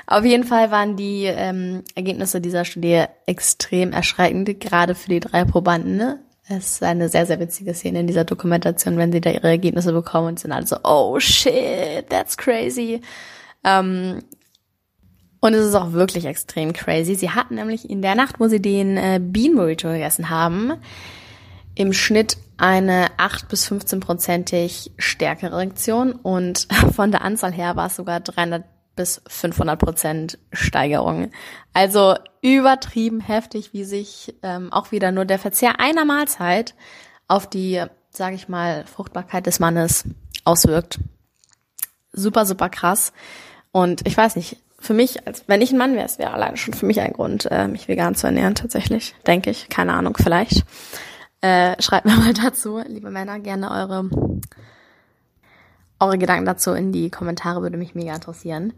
Auf 0.08 0.24
jeden 0.24 0.44
Fall 0.44 0.72
waren 0.72 0.96
die 0.96 1.26
ähm, 1.26 1.84
Ergebnisse 1.96 2.40
dieser 2.40 2.66
Studie 2.66 3.04
extrem 3.26 3.92
erschreckend, 3.92 4.60
gerade 4.60 4.96
für 4.96 5.10
die 5.10 5.20
drei 5.20 5.44
Probanden. 5.44 5.98
Ne? 5.98 6.20
Es 6.48 6.74
ist 6.74 6.84
eine 6.84 7.10
sehr, 7.10 7.26
sehr 7.26 7.40
witzige 7.40 7.74
Szene 7.74 8.02
in 8.02 8.08
dieser 8.08 8.26
Dokumentation, 8.26 8.98
wenn 8.98 9.12
sie 9.12 9.22
da 9.22 9.30
ihre 9.30 9.48
Ergebnisse 9.48 9.94
bekommen 9.94 10.30
und 10.30 10.40
sind 10.40 10.52
alle 10.52 10.68
so, 10.68 10.78
oh 10.84 11.20
shit, 11.20 12.10
that's 12.10 12.38
crazy. 12.38 13.02
Ähm, 13.64 14.20
und 15.44 15.54
es 15.54 15.66
ist 15.66 15.76
auch 15.76 15.92
wirklich 15.92 16.24
extrem 16.24 16.72
crazy. 16.72 17.16
Sie 17.16 17.32
hatten 17.32 17.56
nämlich 17.56 17.90
in 17.90 18.02
der 18.02 18.16
Nacht, 18.16 18.40
wo 18.40 18.48
sie 18.48 18.62
den 18.62 18.96
äh, 18.96 19.20
Bean 19.22 19.56
Burrito 19.56 19.90
gegessen 19.90 20.30
haben, 20.30 20.72
im 21.76 21.92
Schnitt 21.92 22.38
eine 22.56 23.08
8 23.18 23.50
bis 23.50 23.70
15-prozentig 23.70 24.92
stärkere 24.98 25.52
Erektion 25.52 26.14
und 26.14 26.70
von 26.96 27.12
der 27.12 27.24
Anzahl 27.24 27.52
her 27.52 27.76
war 27.76 27.88
es 27.88 27.98
sogar 27.98 28.22
300 28.22 28.64
bis 28.96 29.22
500 29.28 29.78
Prozent 29.78 30.40
Steigerung. 30.54 31.30
Also 31.74 32.16
übertrieben 32.42 33.20
heftig, 33.20 33.74
wie 33.74 33.84
sich 33.84 34.34
ähm, 34.44 34.72
auch 34.72 34.94
wieder 34.94 35.12
nur 35.12 35.26
der 35.26 35.40
Verzehr 35.40 35.78
einer 35.82 36.06
Mahlzeit 36.06 36.74
auf 37.28 37.50
die, 37.50 37.84
sage 38.12 38.36
ich 38.36 38.48
mal, 38.48 38.86
Fruchtbarkeit 38.86 39.46
des 39.46 39.60
Mannes 39.60 40.06
auswirkt. 40.46 41.02
Super, 42.14 42.46
super 42.46 42.70
krass. 42.70 43.12
Und 43.74 44.08
ich 44.08 44.16
weiß 44.16 44.38
nicht, 44.38 44.63
für 44.84 44.94
mich, 44.94 45.26
als 45.26 45.46
wenn 45.48 45.62
ich 45.62 45.72
ein 45.72 45.78
Mann 45.78 45.96
wäre, 45.96 46.06
es 46.06 46.20
wäre 46.20 46.34
alleine 46.34 46.58
schon 46.58 46.74
für 46.74 46.86
mich 46.86 47.00
ein 47.00 47.14
Grund, 47.14 47.48
äh, 47.50 47.68
mich 47.68 47.88
vegan 47.88 48.16
zu 48.16 48.28
ernähren, 48.28 48.54
tatsächlich. 48.54 49.16
Denke 49.26 49.50
ich. 49.50 49.70
Keine 49.70 49.94
Ahnung, 49.94 50.18
vielleicht. 50.22 50.66
Äh, 51.42 51.82
schreibt 51.82 52.06
mir 52.06 52.18
mal 52.18 52.34
dazu, 52.34 52.82
liebe 52.86 53.10
Männer, 53.10 53.40
gerne 53.40 53.72
eure, 53.72 54.10
eure 56.00 56.18
Gedanken 56.18 56.46
dazu 56.46 56.72
in 56.74 56.92
die 56.92 57.10
Kommentare, 57.10 57.62
würde 57.62 57.78
mich 57.78 57.96
mega 57.96 58.14
interessieren. 58.14 58.74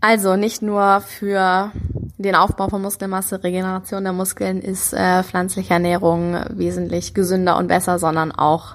Also 0.00 0.36
nicht 0.36 0.60
nur 0.60 1.00
für 1.00 1.70
den 2.18 2.34
Aufbau 2.34 2.68
von 2.68 2.82
Muskelmasse, 2.82 3.44
Regeneration 3.44 4.02
der 4.02 4.12
Muskeln 4.12 4.60
ist 4.60 4.92
äh, 4.92 5.22
pflanzliche 5.22 5.74
Ernährung 5.74 6.36
wesentlich 6.50 7.14
gesünder 7.14 7.56
und 7.56 7.68
besser, 7.68 7.98
sondern 7.98 8.32
auch 8.32 8.74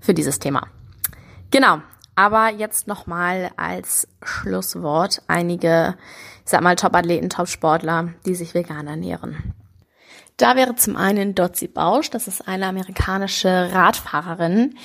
für 0.00 0.14
dieses 0.14 0.38
Thema. 0.38 0.68
Genau, 1.50 1.78
aber 2.16 2.50
jetzt 2.50 2.86
nochmal 2.86 3.50
als 3.56 4.08
Schlusswort 4.22 5.22
einige, 5.26 5.96
ich 6.44 6.50
sag 6.50 6.62
mal, 6.62 6.76
Top-Athleten, 6.76 7.30
Top-Sportler, 7.30 8.14
die 8.24 8.34
sich 8.34 8.54
vegan 8.54 8.86
ernähren. 8.86 9.54
Da 10.36 10.56
wäre 10.56 10.74
zum 10.74 10.96
einen 10.96 11.34
Dotzi 11.34 11.68
Bausch, 11.68 12.10
das 12.10 12.26
ist 12.26 12.48
eine 12.48 12.66
amerikanische 12.66 13.70
Radfahrerin. 13.72 14.76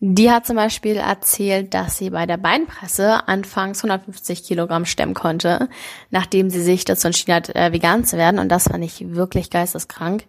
Die 0.00 0.30
hat 0.30 0.46
zum 0.46 0.56
Beispiel 0.56 0.96
erzählt, 0.96 1.74
dass 1.74 1.98
sie 1.98 2.10
bei 2.10 2.24
der 2.24 2.36
Beinpresse 2.36 3.26
anfangs 3.26 3.82
150 3.82 4.44
Kilogramm 4.44 4.84
stemmen 4.84 5.14
konnte, 5.14 5.68
nachdem 6.10 6.50
sie 6.50 6.62
sich 6.62 6.84
dazu 6.84 7.08
entschieden 7.08 7.34
hat, 7.34 7.54
äh, 7.56 7.72
vegan 7.72 8.04
zu 8.04 8.16
werden. 8.16 8.38
Und 8.38 8.48
das 8.48 8.68
fand 8.68 8.84
ich 8.84 9.14
wirklich 9.14 9.50
geisteskrank. 9.50 10.24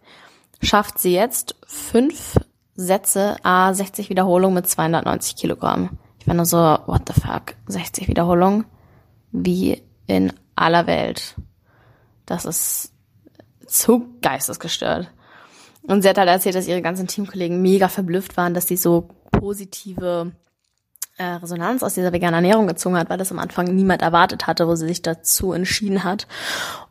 Schafft 0.62 0.98
sie 0.98 1.14
jetzt 1.14 1.56
fünf 1.68 2.36
Sätze, 2.80 3.36
a 3.44 3.74
60 3.74 4.10
Wiederholungen 4.10 4.56
mit 4.56 4.68
290 4.68 5.36
Kilogramm. 5.36 5.98
Ich 6.20 6.28
war 6.28 6.34
nur 6.34 6.46
so, 6.46 6.58
what 6.58 7.02
the 7.08 7.20
fuck, 7.20 7.56
60 7.68 8.08
Wiederholungen? 8.08 8.66
Wie 9.32 9.82
in 10.08 10.34
aller 10.56 10.88
Welt. 10.88 11.36
Das 12.26 12.46
ist 12.46 12.94
so 13.68 14.06
geistesgestört. 14.22 15.12
Und 15.84 16.02
sie 16.02 16.10
hat 16.10 16.18
halt 16.18 16.30
erzählt, 16.30 16.56
dass 16.56 16.68
ihre 16.68 16.82
ganzen 16.82 17.08
Teamkollegen 17.08 17.62
mega 17.62 17.90
verblüfft 17.90 18.38
waren, 18.38 18.54
dass 18.54 18.68
sie 18.68 18.78
so 18.78 19.10
positive 19.32 20.32
äh, 21.18 21.24
Resonanz 21.24 21.84
aus 21.84 21.96
dieser 21.96 22.14
veganen 22.14 22.36
Ernährung 22.36 22.68
gezogen 22.68 22.98
hat, 22.98 23.10
weil 23.10 23.18
das 23.18 23.32
am 23.32 23.40
Anfang 23.40 23.76
niemand 23.76 24.02
erwartet 24.02 24.48
hatte, 24.48 24.68
wo 24.68 24.76
sie 24.76 24.88
sich 24.88 25.02
dazu 25.02 25.52
entschieden 25.52 26.04
hat. 26.04 26.28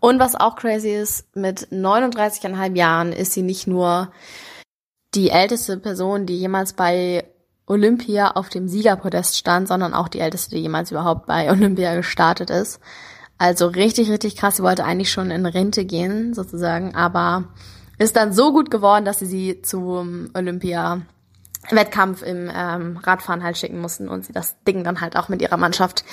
Und 0.00 0.20
was 0.20 0.34
auch 0.34 0.56
crazy 0.56 0.90
ist, 0.90 1.34
mit 1.34 1.68
39,5 1.68 2.76
Jahren 2.76 3.12
ist 3.12 3.32
sie 3.32 3.42
nicht 3.42 3.66
nur 3.66 4.12
die 5.14 5.30
älteste 5.30 5.78
Person, 5.78 6.26
die 6.26 6.38
jemals 6.38 6.72
bei 6.74 7.24
Olympia 7.66 8.32
auf 8.32 8.48
dem 8.48 8.68
Siegerpodest 8.68 9.36
stand, 9.36 9.68
sondern 9.68 9.94
auch 9.94 10.08
die 10.08 10.20
älteste, 10.20 10.54
die 10.54 10.62
jemals 10.62 10.90
überhaupt 10.90 11.26
bei 11.26 11.50
Olympia 11.50 11.94
gestartet 11.94 12.50
ist. 12.50 12.80
Also 13.36 13.68
richtig, 13.68 14.10
richtig 14.10 14.36
krass. 14.36 14.56
Sie 14.56 14.62
wollte 14.62 14.84
eigentlich 14.84 15.12
schon 15.12 15.30
in 15.30 15.46
Rente 15.46 15.84
gehen, 15.84 16.34
sozusagen, 16.34 16.94
aber 16.94 17.44
ist 17.98 18.16
dann 18.16 18.32
so 18.32 18.52
gut 18.52 18.70
geworden, 18.70 19.04
dass 19.04 19.20
sie 19.20 19.26
sie 19.26 19.62
zum 19.62 20.30
Olympia 20.34 21.02
Wettkampf 21.70 22.22
im 22.22 22.50
ähm, 22.54 22.96
Radfahren 22.98 23.42
halt 23.42 23.58
schicken 23.58 23.80
mussten 23.80 24.08
und 24.08 24.24
sie 24.24 24.32
das 24.32 24.62
Ding 24.64 24.84
dann 24.84 25.00
halt 25.00 25.16
auch 25.16 25.28
mit 25.28 25.42
ihrer 25.42 25.56
Mannschaft 25.56 26.04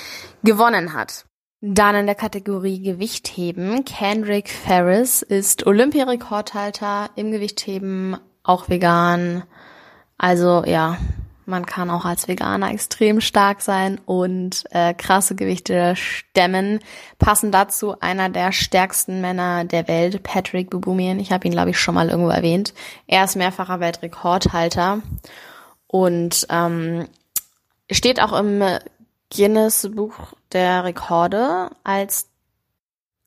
gewonnen 0.44 0.94
hat. 0.94 1.26
Dann 1.62 1.96
in 1.96 2.06
der 2.06 2.16
Kategorie 2.16 2.82
Gewichtheben. 2.82 3.86
Kendrick 3.86 4.50
Ferris 4.50 5.22
ist 5.22 5.66
Olympiarekordhalter 5.66 7.10
im 7.16 7.32
Gewichtheben 7.32 8.18
auch 8.46 8.70
vegan. 8.70 9.44
Also 10.18 10.64
ja, 10.66 10.98
man 11.46 11.66
kann 11.66 11.90
auch 11.90 12.06
als 12.06 12.28
Veganer 12.28 12.72
extrem 12.72 13.22
stark 13.22 13.62
sein 13.62 14.00
und 14.06 14.64
äh, 14.72 14.94
krasse 14.94 15.36
Gewichte 15.36 15.96
stemmen. 15.96 16.80
Passen 17.20 17.52
dazu 17.52 18.00
einer 18.00 18.30
der 18.30 18.52
stärksten 18.52 19.22
Männer 19.22 19.64
der 19.64 19.88
Welt, 19.88 20.24
Patrick 20.24 20.70
Bubumian. 20.72 21.20
Ich 21.20 21.32
habe 21.32 21.48
ihn, 21.48 21.52
glaube 21.52 21.70
ich, 21.70 21.80
schon 21.80 21.96
mal 21.96 22.10
irgendwo 22.10 22.32
erwähnt. 22.32 22.74
Er 23.06 23.26
ist 23.26 23.36
mehrfacher 23.36 23.80
Weltrekordhalter 23.80 25.02
und 25.88 26.48
ähm, 26.50 27.08
steht 27.92 28.20
auch 28.20 28.34
im 28.34 28.64
Guinness 29.36 29.90
Buch 29.94 30.34
der 30.52 30.84
Rekorde 30.84 31.70
als 31.84 32.30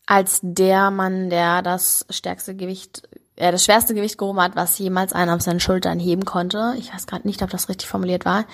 als 0.07 0.41
der 0.43 0.91
Mann, 0.91 1.29
der 1.29 1.61
das 1.61 2.07
stärkste 2.09 2.57
Gewicht 2.57 3.03
er 3.39 3.53
das 3.53 3.65
schwerste 3.65 3.95
Gewicht 3.95 4.19
gehoben 4.19 4.41
hat, 4.41 4.57
was 4.57 4.79
jemals 4.79 5.13
einer 5.13 5.35
auf 5.35 5.43
seinen 5.43 5.61
Schultern 5.61 5.99
heben 5.99 6.25
konnte. 6.25 6.75
Ich 6.79 6.93
weiß 6.93 7.07
gerade 7.07 7.27
nicht, 7.27 7.43
ob 7.43 7.51
das 7.51 7.69
richtig 7.69 7.89
formuliert 7.89 8.25
war. 8.25 8.45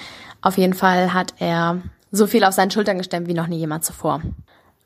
Auf 0.42 0.58
jeden 0.58 0.74
Fall 0.74 1.14
hat 1.14 1.34
er 1.38 1.80
so 2.10 2.26
viel 2.26 2.44
auf 2.44 2.54
seinen 2.54 2.70
Schultern 2.70 2.98
gestemmt 2.98 3.28
wie 3.28 3.34
noch 3.34 3.48
nie 3.48 3.58
jemand 3.58 3.84
zuvor. 3.84 4.20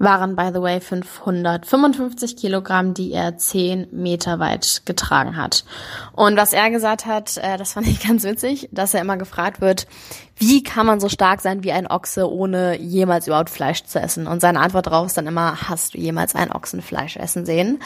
Waren, 0.00 0.36
by 0.36 0.50
the 0.54 0.62
way, 0.62 0.80
555 0.80 2.36
Kilogramm, 2.36 2.94
die 2.94 3.10
er 3.10 3.36
10 3.36 3.88
Meter 3.90 4.38
weit 4.38 4.82
getragen 4.84 5.36
hat. 5.36 5.64
Und 6.12 6.36
was 6.36 6.52
er 6.52 6.70
gesagt 6.70 7.04
hat, 7.04 7.36
äh, 7.38 7.56
das 7.58 7.72
fand 7.72 7.88
ich 7.88 8.00
ganz 8.06 8.22
witzig, 8.22 8.68
dass 8.70 8.94
er 8.94 9.00
immer 9.00 9.16
gefragt 9.16 9.60
wird, 9.60 9.88
wie 10.36 10.62
kann 10.62 10.86
man 10.86 11.00
so 11.00 11.08
stark 11.08 11.40
sein 11.40 11.64
wie 11.64 11.72
ein 11.72 11.88
Ochse, 11.88 12.30
ohne 12.30 12.78
jemals 12.78 13.26
überhaupt 13.26 13.50
Fleisch 13.50 13.82
zu 13.82 13.98
essen? 14.00 14.28
Und 14.28 14.40
seine 14.40 14.60
Antwort 14.60 14.86
darauf 14.86 15.06
ist 15.06 15.18
dann 15.18 15.26
immer, 15.26 15.68
hast 15.68 15.94
du 15.94 15.98
jemals 15.98 16.36
ein 16.36 16.52
Ochsenfleisch 16.52 17.16
essen 17.16 17.44
sehen? 17.44 17.80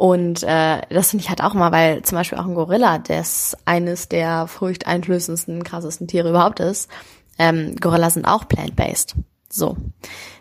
Und 0.00 0.44
äh, 0.44 0.80
das 0.88 1.10
finde 1.10 1.24
ich 1.24 1.28
halt 1.28 1.42
auch 1.42 1.54
immer, 1.54 1.72
weil 1.72 2.00
zum 2.00 2.16
Beispiel 2.16 2.38
auch 2.38 2.46
ein 2.46 2.54
Gorilla, 2.54 2.96
das 2.96 3.54
eines 3.66 4.08
der 4.08 4.46
furchteinflößendsten, 4.46 5.62
krassesten 5.62 6.08
Tiere 6.08 6.30
überhaupt 6.30 6.58
ist, 6.58 6.90
ähm, 7.38 7.76
Gorillas 7.76 8.14
sind 8.14 8.24
auch 8.24 8.48
plant-based. 8.48 9.16
So. 9.50 9.76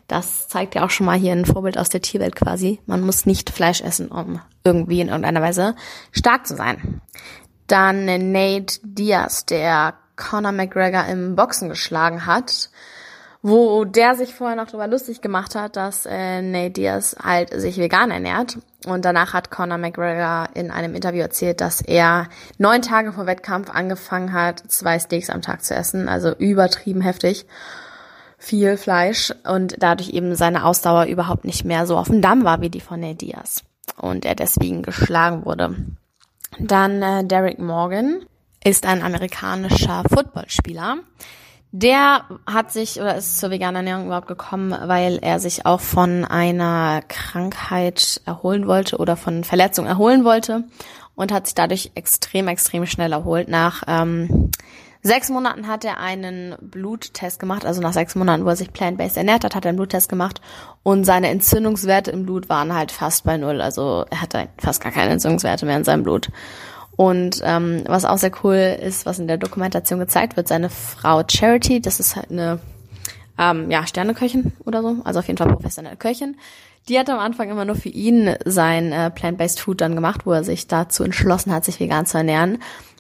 Das 0.08 0.48
zeigt 0.48 0.76
ja 0.76 0.86
auch 0.86 0.90
schon 0.90 1.08
mal 1.08 1.20
hier 1.20 1.34
ein 1.34 1.44
Vorbild 1.44 1.78
aus 1.78 1.90
der 1.90 2.02
Tierwelt 2.02 2.38
quasi. 2.38 2.80
Man 2.86 3.02
muss 3.02 3.26
nicht 3.26 3.50
Fleisch 3.50 3.82
essen, 3.82 4.08
um 4.08 4.40
irgendwie 4.64 5.02
in 5.02 5.10
irgendeiner 5.10 5.42
Weise 5.42 5.76
stark 6.14 6.48
zu 6.48 6.56
sein. 6.56 7.02
Dann 7.68 8.06
Nate 8.06 8.80
Diaz, 8.84 9.46
der 9.46 9.96
Conor 10.16 10.54
McGregor 10.54 11.04
im 11.04 11.36
Boxen 11.36 11.68
geschlagen 11.68 12.26
hat, 12.26 12.70
wo 13.42 13.86
der 13.86 14.16
sich 14.16 14.34
vorher 14.34 14.58
noch 14.58 14.68
darüber 14.68 14.88
lustig 14.88 15.22
gemacht 15.22 15.56
hat, 15.56 15.76
dass 15.76 16.06
äh, 16.06 16.42
Nate 16.42 16.72
Diaz 16.72 17.16
halt 17.22 17.50
sich 17.54 17.78
vegan 17.78 18.12
ernährt. 18.12 18.58
Und 18.86 19.06
danach 19.06 19.34
hat 19.34 19.52
Conor 19.52 19.78
McGregor 19.78 20.50
in 20.54 20.72
einem 20.72 20.96
Interview 20.96 21.22
erzählt, 21.22 21.62
dass 21.62 21.82
er 21.82 22.28
neun 22.58 22.82
Tage 22.82 23.12
vor 23.12 23.28
Wettkampf 23.28 23.70
angefangen 23.70 24.34
hat, 24.34 24.60
zwei 24.70 25.00
Steaks 25.00 25.30
am 25.30 25.42
Tag 25.42 25.64
zu 25.64 25.74
essen, 25.74 26.10
also 26.10 26.34
übertrieben 26.36 27.02
heftig 27.02 27.46
viel 28.38 28.78
Fleisch 28.78 29.34
und 29.44 29.76
dadurch 29.80 30.10
eben 30.10 30.34
seine 30.36 30.64
Ausdauer 30.64 31.06
überhaupt 31.06 31.44
nicht 31.44 31.66
mehr 31.66 31.86
so 31.86 31.98
auf 31.98 32.08
dem 32.08 32.22
Damm 32.22 32.46
war 32.46 32.62
wie 32.62 32.70
die 32.70 32.80
von 32.80 33.02
Nate 33.02 33.16
Diaz 33.16 33.64
und 33.98 34.26
er 34.26 34.36
deswegen 34.36 34.82
geschlagen 34.82 35.46
wurde. 35.46 35.76
Dann 36.58 37.02
äh, 37.02 37.24
Derek 37.26 37.60
Morgan 37.60 38.26
ist 38.64 38.86
ein 38.86 39.04
amerikanischer 39.04 40.04
Footballspieler. 40.10 40.98
Der 41.72 42.26
hat 42.48 42.72
sich 42.72 43.00
oder 43.00 43.16
ist 43.16 43.40
zur 43.40 43.52
veganen 43.52 43.76
Ernährung 43.88 44.08
überhaupt 44.08 44.28
gekommen, 44.28 44.76
weil 44.86 45.20
er 45.22 45.40
sich 45.40 45.68
auch 45.68 45.80
von 45.80 46.26
einer 46.26 47.04
Krankheit 47.08 48.22
erholen 48.26 48.66
wollte 48.66 48.98
oder 48.98 49.16
von 49.16 49.44
Verletzung 49.44 49.86
erholen 49.86 50.24
wollte 50.26 50.64
und 51.14 51.32
hat 51.32 51.46
sich 51.46 51.54
dadurch 51.54 51.92
extrem, 51.94 52.48
extrem 52.48 52.88
schnell 52.88 53.12
erholt. 53.12 53.50
Nach 53.50 53.84
ähm, 53.88 54.50
sechs 55.04 55.30
Monaten 55.30 55.68
hat 55.68 55.86
er 55.86 56.00
einen 56.00 56.56
Bluttest 56.60 57.40
gemacht, 57.40 57.66
also 57.66 57.82
nach 57.82 57.94
sechs 57.94 58.16
Monaten, 58.16 58.46
wo 58.46 58.50
er 58.50 58.56
sich 58.56 58.74
plant-based 58.74 59.18
ernährt 59.18 59.44
hat, 59.44 59.54
hat 59.54 59.66
er 59.66 59.70
einen 59.70 59.78
Bluttest 59.78 60.10
gemacht 60.10 60.42
und 60.82 61.04
seine 61.04 61.30
Entzündungswerte 61.30 62.10
im 62.10 62.26
Blut 62.26 62.50
waren 62.50 62.74
halt 62.74 62.92
fast 62.92 63.26
bei 63.26 63.38
null. 63.38 63.62
Also 63.62 64.06
er 64.10 64.22
hatte 64.22 64.48
fast 64.58 64.82
gar 64.82 64.92
keine 64.92 65.12
Entzündungswerte 65.12 65.68
mehr 65.68 65.78
in 65.78 65.84
seinem 65.84 66.02
Blut. 66.02 66.30
Und 67.00 67.40
ähm, 67.46 67.84
was 67.86 68.04
auch 68.04 68.18
sehr 68.18 68.32
cool 68.44 68.56
ist, 68.56 69.06
was 69.06 69.20
in 69.20 69.28
der 69.28 69.38
Dokumentation 69.38 70.00
gezeigt 70.00 70.36
wird, 70.36 70.50
seine 70.50 70.70
Frau 70.70 71.24
Charity, 71.26 71.80
das 71.80 72.02
ist 72.02 72.18
halt 72.18 72.30
eine 72.30 72.60
ähm, 73.38 73.72
ja, 73.72 73.88
Sterneköchin 73.88 74.52
oder 74.66 74.82
so, 74.82 74.98
also 75.06 75.20
auf 75.20 75.28
jeden 75.28 75.38
Fall 75.38 75.48
professionelle 75.48 75.96
Köchin. 75.96 76.36
Die 76.90 77.00
hat 77.00 77.10
am 77.10 77.20
Anfang 77.20 77.50
immer 77.50 77.64
nur 77.64 77.78
für 77.78 77.88
ihn 77.88 78.36
sein 78.44 78.92
äh, 78.92 79.10
Plant-Based 79.12 79.62
Food 79.62 79.80
dann 79.80 79.96
gemacht, 79.96 80.26
wo 80.26 80.34
er 80.34 80.44
sich 80.44 80.68
dazu 80.68 81.06
entschlossen 81.06 81.54
hat, 81.54 81.64
sich 81.64 81.80
vegan 81.80 82.06
zu 82.06 82.18
ernähren. 82.18 82.58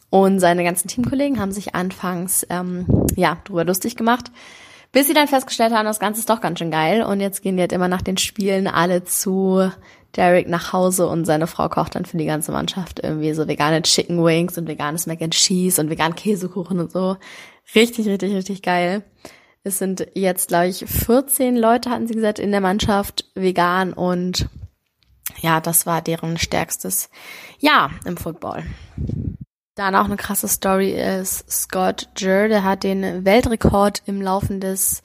Und 0.09 0.39
seine 0.39 0.63
ganzen 0.63 0.87
Teamkollegen 0.87 1.37
haben 1.37 1.51
sich 1.51 1.75
anfangs 1.75 2.47
ähm, 2.49 2.85
ja 3.17 3.39
drüber 3.43 3.65
lustig 3.65 3.97
gemacht, 3.97 4.31
bis 4.93 5.07
sie 5.07 5.13
dann 5.13 5.27
festgestellt 5.27 5.73
haben, 5.73 5.85
das 5.85 5.99
Ganze 5.99 6.21
ist 6.21 6.29
doch 6.29 6.39
ganz 6.39 6.59
schön 6.59 6.71
geil. 6.71 7.03
Und 7.03 7.19
jetzt 7.19 7.41
gehen 7.41 7.57
die 7.57 7.63
halt 7.63 7.73
immer 7.73 7.89
nach 7.89 8.01
den 8.01 8.15
Spielen 8.15 8.67
alle 8.67 9.03
zu 9.03 9.69
Derek 10.15 10.47
nach 10.47 10.73
Hause 10.73 11.07
und 11.07 11.25
seine 11.25 11.47
Frau 11.47 11.69
kocht 11.69 11.95
dann 11.95 12.05
für 12.05 12.17
die 12.17 12.25
ganze 12.25 12.51
Mannschaft 12.51 12.99
irgendwie 13.03 13.33
so 13.33 13.47
vegane 13.47 13.81
Chicken 13.81 14.23
Wings 14.23 14.57
und 14.57 14.67
veganes 14.67 15.05
Mac 15.05 15.21
and 15.21 15.33
Cheese 15.33 15.79
und 15.81 15.89
veganen 15.89 16.15
Käsekuchen 16.15 16.79
und 16.79 16.91
so. 16.91 17.17
Richtig, 17.75 18.07
richtig, 18.07 18.33
richtig 18.33 18.61
geil. 18.63 19.03
Es 19.63 19.77
sind 19.77 20.07
jetzt, 20.15 20.47
glaube 20.47 20.67
ich, 20.67 20.85
14 20.85 21.55
Leute, 21.55 21.89
hatten 21.89 22.07
sie 22.07 22.15
gesagt, 22.15 22.39
in 22.39 22.51
der 22.51 22.61
Mannschaft 22.61 23.25
vegan 23.35 23.93
und 23.93 24.47
ja, 25.41 25.61
das 25.61 25.85
war 25.85 26.01
deren 26.01 26.37
stärkstes 26.37 27.09
Jahr 27.59 27.91
im 28.05 28.17
Football. 28.17 28.63
Dann 29.75 29.95
auch 29.95 30.05
eine 30.05 30.17
krasse 30.17 30.47
Story 30.47 30.91
ist 30.91 31.49
Scott 31.49 32.09
Jur, 32.17 32.47
der 32.47 32.63
hat 32.63 32.83
den 32.83 33.25
Weltrekord 33.25 34.01
im 34.05 34.21
Laufen 34.21 34.59
des 34.59 35.03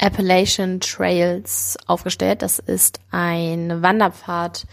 Appalachian 0.00 0.80
Trails 0.80 1.76
aufgestellt. 1.86 2.42
Das 2.42 2.58
ist 2.58 3.00
ein 3.10 3.82
Wanderpfad 3.82 4.66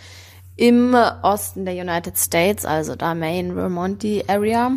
im 0.55 0.95
Osten 1.21 1.65
der 1.65 1.75
United 1.75 2.17
States, 2.17 2.65
also 2.65 2.95
da 2.95 3.15
Maine, 3.15 3.53
Vermont, 3.53 4.03
die 4.03 4.27
Area. 4.27 4.71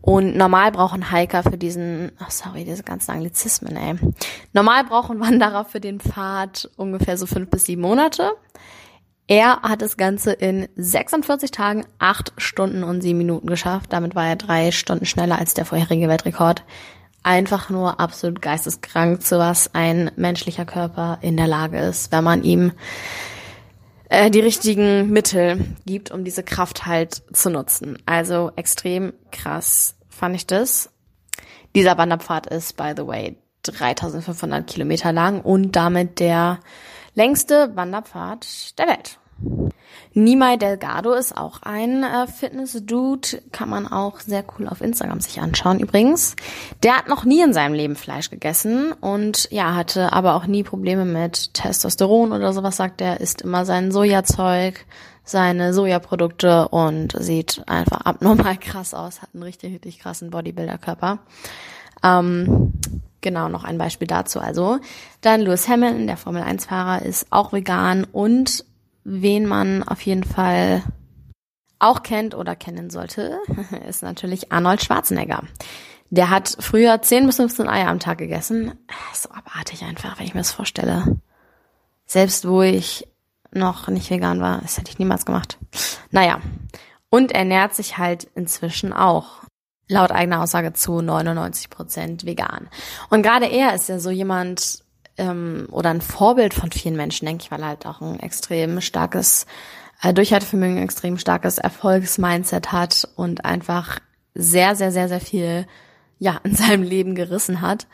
Und 0.00 0.36
normal 0.36 0.72
brauchen 0.72 1.12
Hiker 1.12 1.44
für 1.44 1.56
diesen, 1.56 2.10
oh 2.20 2.28
sorry, 2.28 2.64
diese 2.64 2.82
ganzen 2.82 3.12
Anglizismen, 3.12 3.76
ey. 3.76 3.94
Normal 4.52 4.84
brauchen 4.84 5.20
Wanderer 5.20 5.64
für 5.64 5.80
den 5.80 6.00
Pfad 6.00 6.68
ungefähr 6.76 7.16
so 7.16 7.26
fünf 7.26 7.50
bis 7.50 7.66
sieben 7.66 7.82
Monate. 7.82 8.32
Er 9.28 9.62
hat 9.62 9.80
das 9.80 9.96
Ganze 9.96 10.32
in 10.32 10.68
46 10.76 11.52
Tagen, 11.52 11.86
8 12.00 12.32
Stunden 12.36 12.82
und 12.82 13.00
7 13.00 13.16
Minuten 13.16 13.46
geschafft. 13.46 13.92
Damit 13.92 14.14
war 14.14 14.26
er 14.26 14.36
drei 14.36 14.72
Stunden 14.72 15.06
schneller 15.06 15.38
als 15.38 15.54
der 15.54 15.64
vorherige 15.64 16.08
Weltrekord. 16.08 16.64
Einfach 17.22 17.70
nur 17.70 18.00
absolut 18.00 18.42
geisteskrank, 18.42 19.22
zu 19.22 19.38
was 19.38 19.74
ein 19.74 20.10
menschlicher 20.16 20.64
Körper 20.64 21.18
in 21.20 21.36
der 21.36 21.46
Lage 21.46 21.78
ist, 21.78 22.10
wenn 22.10 22.24
man 22.24 22.42
ihm 22.42 22.72
äh, 24.08 24.30
die 24.30 24.40
richtigen 24.40 25.10
Mittel 25.10 25.64
gibt, 25.86 26.10
um 26.10 26.24
diese 26.24 26.42
Kraft 26.42 26.84
halt 26.86 27.22
zu 27.32 27.48
nutzen. 27.48 27.98
Also 28.06 28.52
extrem 28.56 29.12
krass 29.30 29.96
fand 30.08 30.34
ich 30.34 30.46
das. 30.46 30.90
Dieser 31.74 31.96
Wanderpfad 31.96 32.46
ist, 32.48 32.76
by 32.76 32.92
the 32.96 33.06
way, 33.06 33.36
3500 33.62 34.66
Kilometer 34.66 35.12
lang 35.12 35.40
und 35.40 35.76
damit 35.76 36.20
der 36.20 36.60
längste 37.14 37.74
Wanderpfad 37.74 38.78
der 38.78 38.88
Welt. 38.88 39.18
Nimai 40.14 40.56
Delgado 40.56 41.12
ist 41.12 41.36
auch 41.36 41.62
ein 41.62 42.02
äh, 42.02 42.26
Fitness-Dude, 42.26 43.42
kann 43.50 43.68
man 43.68 43.86
auch 43.86 44.20
sehr 44.20 44.44
cool 44.58 44.68
auf 44.68 44.80
Instagram 44.80 45.20
sich 45.20 45.40
anschauen 45.40 45.80
übrigens. 45.80 46.36
Der 46.82 46.98
hat 46.98 47.08
noch 47.08 47.24
nie 47.24 47.40
in 47.40 47.54
seinem 47.54 47.74
Leben 47.74 47.96
Fleisch 47.96 48.30
gegessen 48.30 48.92
und 48.92 49.48
ja, 49.50 49.74
hatte 49.74 50.12
aber 50.12 50.34
auch 50.34 50.46
nie 50.46 50.62
Probleme 50.62 51.04
mit 51.04 51.54
Testosteron 51.54 52.32
oder 52.32 52.52
sowas, 52.52 52.76
sagt 52.76 53.00
er, 53.00 53.20
isst 53.20 53.42
immer 53.42 53.64
sein 53.64 53.90
Sojazeug, 53.90 54.84
seine 55.24 55.72
Sojaprodukte 55.72 56.68
und 56.68 57.14
sieht 57.18 57.62
einfach 57.66 58.02
abnormal 58.02 58.56
krass 58.60 58.92
aus, 58.92 59.22
hat 59.22 59.30
einen 59.32 59.44
richtig, 59.44 59.72
richtig 59.72 59.98
krassen 59.98 60.30
Bodybuilder-Körper. 60.30 61.20
Ähm, 62.02 62.72
Genau, 63.22 63.48
noch 63.48 63.62
ein 63.62 63.78
Beispiel 63.78 64.08
dazu. 64.08 64.40
Also 64.40 64.80
dann 65.20 65.40
Lewis 65.40 65.68
Hamilton, 65.68 66.08
der 66.08 66.16
Formel 66.16 66.42
1 66.42 66.66
Fahrer, 66.66 67.02
ist 67.02 67.28
auch 67.30 67.52
vegan 67.52 68.04
und 68.04 68.64
wen 69.04 69.46
man 69.46 69.82
auf 69.82 70.00
jeden 70.02 70.24
Fall 70.24 70.82
auch 71.78 72.02
kennt 72.02 72.34
oder 72.34 72.54
kennen 72.56 72.90
sollte, 72.90 73.38
ist 73.88 74.02
natürlich 74.02 74.52
Arnold 74.52 74.82
Schwarzenegger. 74.82 75.42
Der 76.10 76.30
hat 76.30 76.56
früher 76.60 77.00
10 77.00 77.26
bis 77.26 77.36
15 77.36 77.68
Eier 77.68 77.88
am 77.88 77.98
Tag 77.98 78.18
gegessen. 78.18 78.72
So 79.14 79.30
abartig 79.30 79.82
einfach, 79.82 80.18
wenn 80.18 80.26
ich 80.26 80.34
mir 80.34 80.40
das 80.40 80.52
vorstelle. 80.52 81.20
Selbst 82.04 82.46
wo 82.46 82.62
ich 82.62 83.08
noch 83.50 83.88
nicht 83.88 84.10
vegan 84.10 84.40
war, 84.40 84.60
das 84.60 84.76
hätte 84.76 84.90
ich 84.90 84.98
niemals 84.98 85.24
gemacht. 85.24 85.58
Naja. 86.10 86.40
Und 87.08 87.32
ernährt 87.32 87.74
sich 87.74 87.98
halt 87.98 88.24
inzwischen 88.34 88.92
auch 88.92 89.42
laut 89.88 90.10
eigener 90.10 90.42
Aussage 90.42 90.72
zu 90.72 91.00
99 91.00 91.70
Prozent 91.70 92.24
vegan. 92.24 92.68
Und 93.10 93.22
gerade 93.22 93.46
er 93.46 93.74
ist 93.74 93.88
ja 93.88 93.98
so 93.98 94.10
jemand 94.10 94.84
ähm, 95.22 95.68
oder 95.70 95.90
ein 95.90 96.00
Vorbild 96.00 96.52
von 96.52 96.72
vielen 96.72 96.96
Menschen, 96.96 97.26
denke 97.26 97.44
ich, 97.44 97.50
weil 97.50 97.60
er 97.60 97.68
halt 97.68 97.86
auch 97.86 98.00
ein 98.00 98.18
extrem 98.20 98.80
starkes 98.80 99.46
äh, 100.02 100.12
Durchhaltevermögen, 100.12 100.78
extrem 100.78 101.16
starkes 101.16 101.58
Erfolgsmindset 101.58 102.72
hat 102.72 103.08
und 103.14 103.44
einfach 103.44 104.00
sehr, 104.34 104.74
sehr, 104.74 104.90
sehr, 104.90 105.08
sehr 105.08 105.20
viel 105.20 105.66
ja 106.18 106.40
in 106.44 106.54
seinem 106.54 106.82
Leben 106.82 107.14
gerissen 107.14 107.60
hat. 107.60 107.86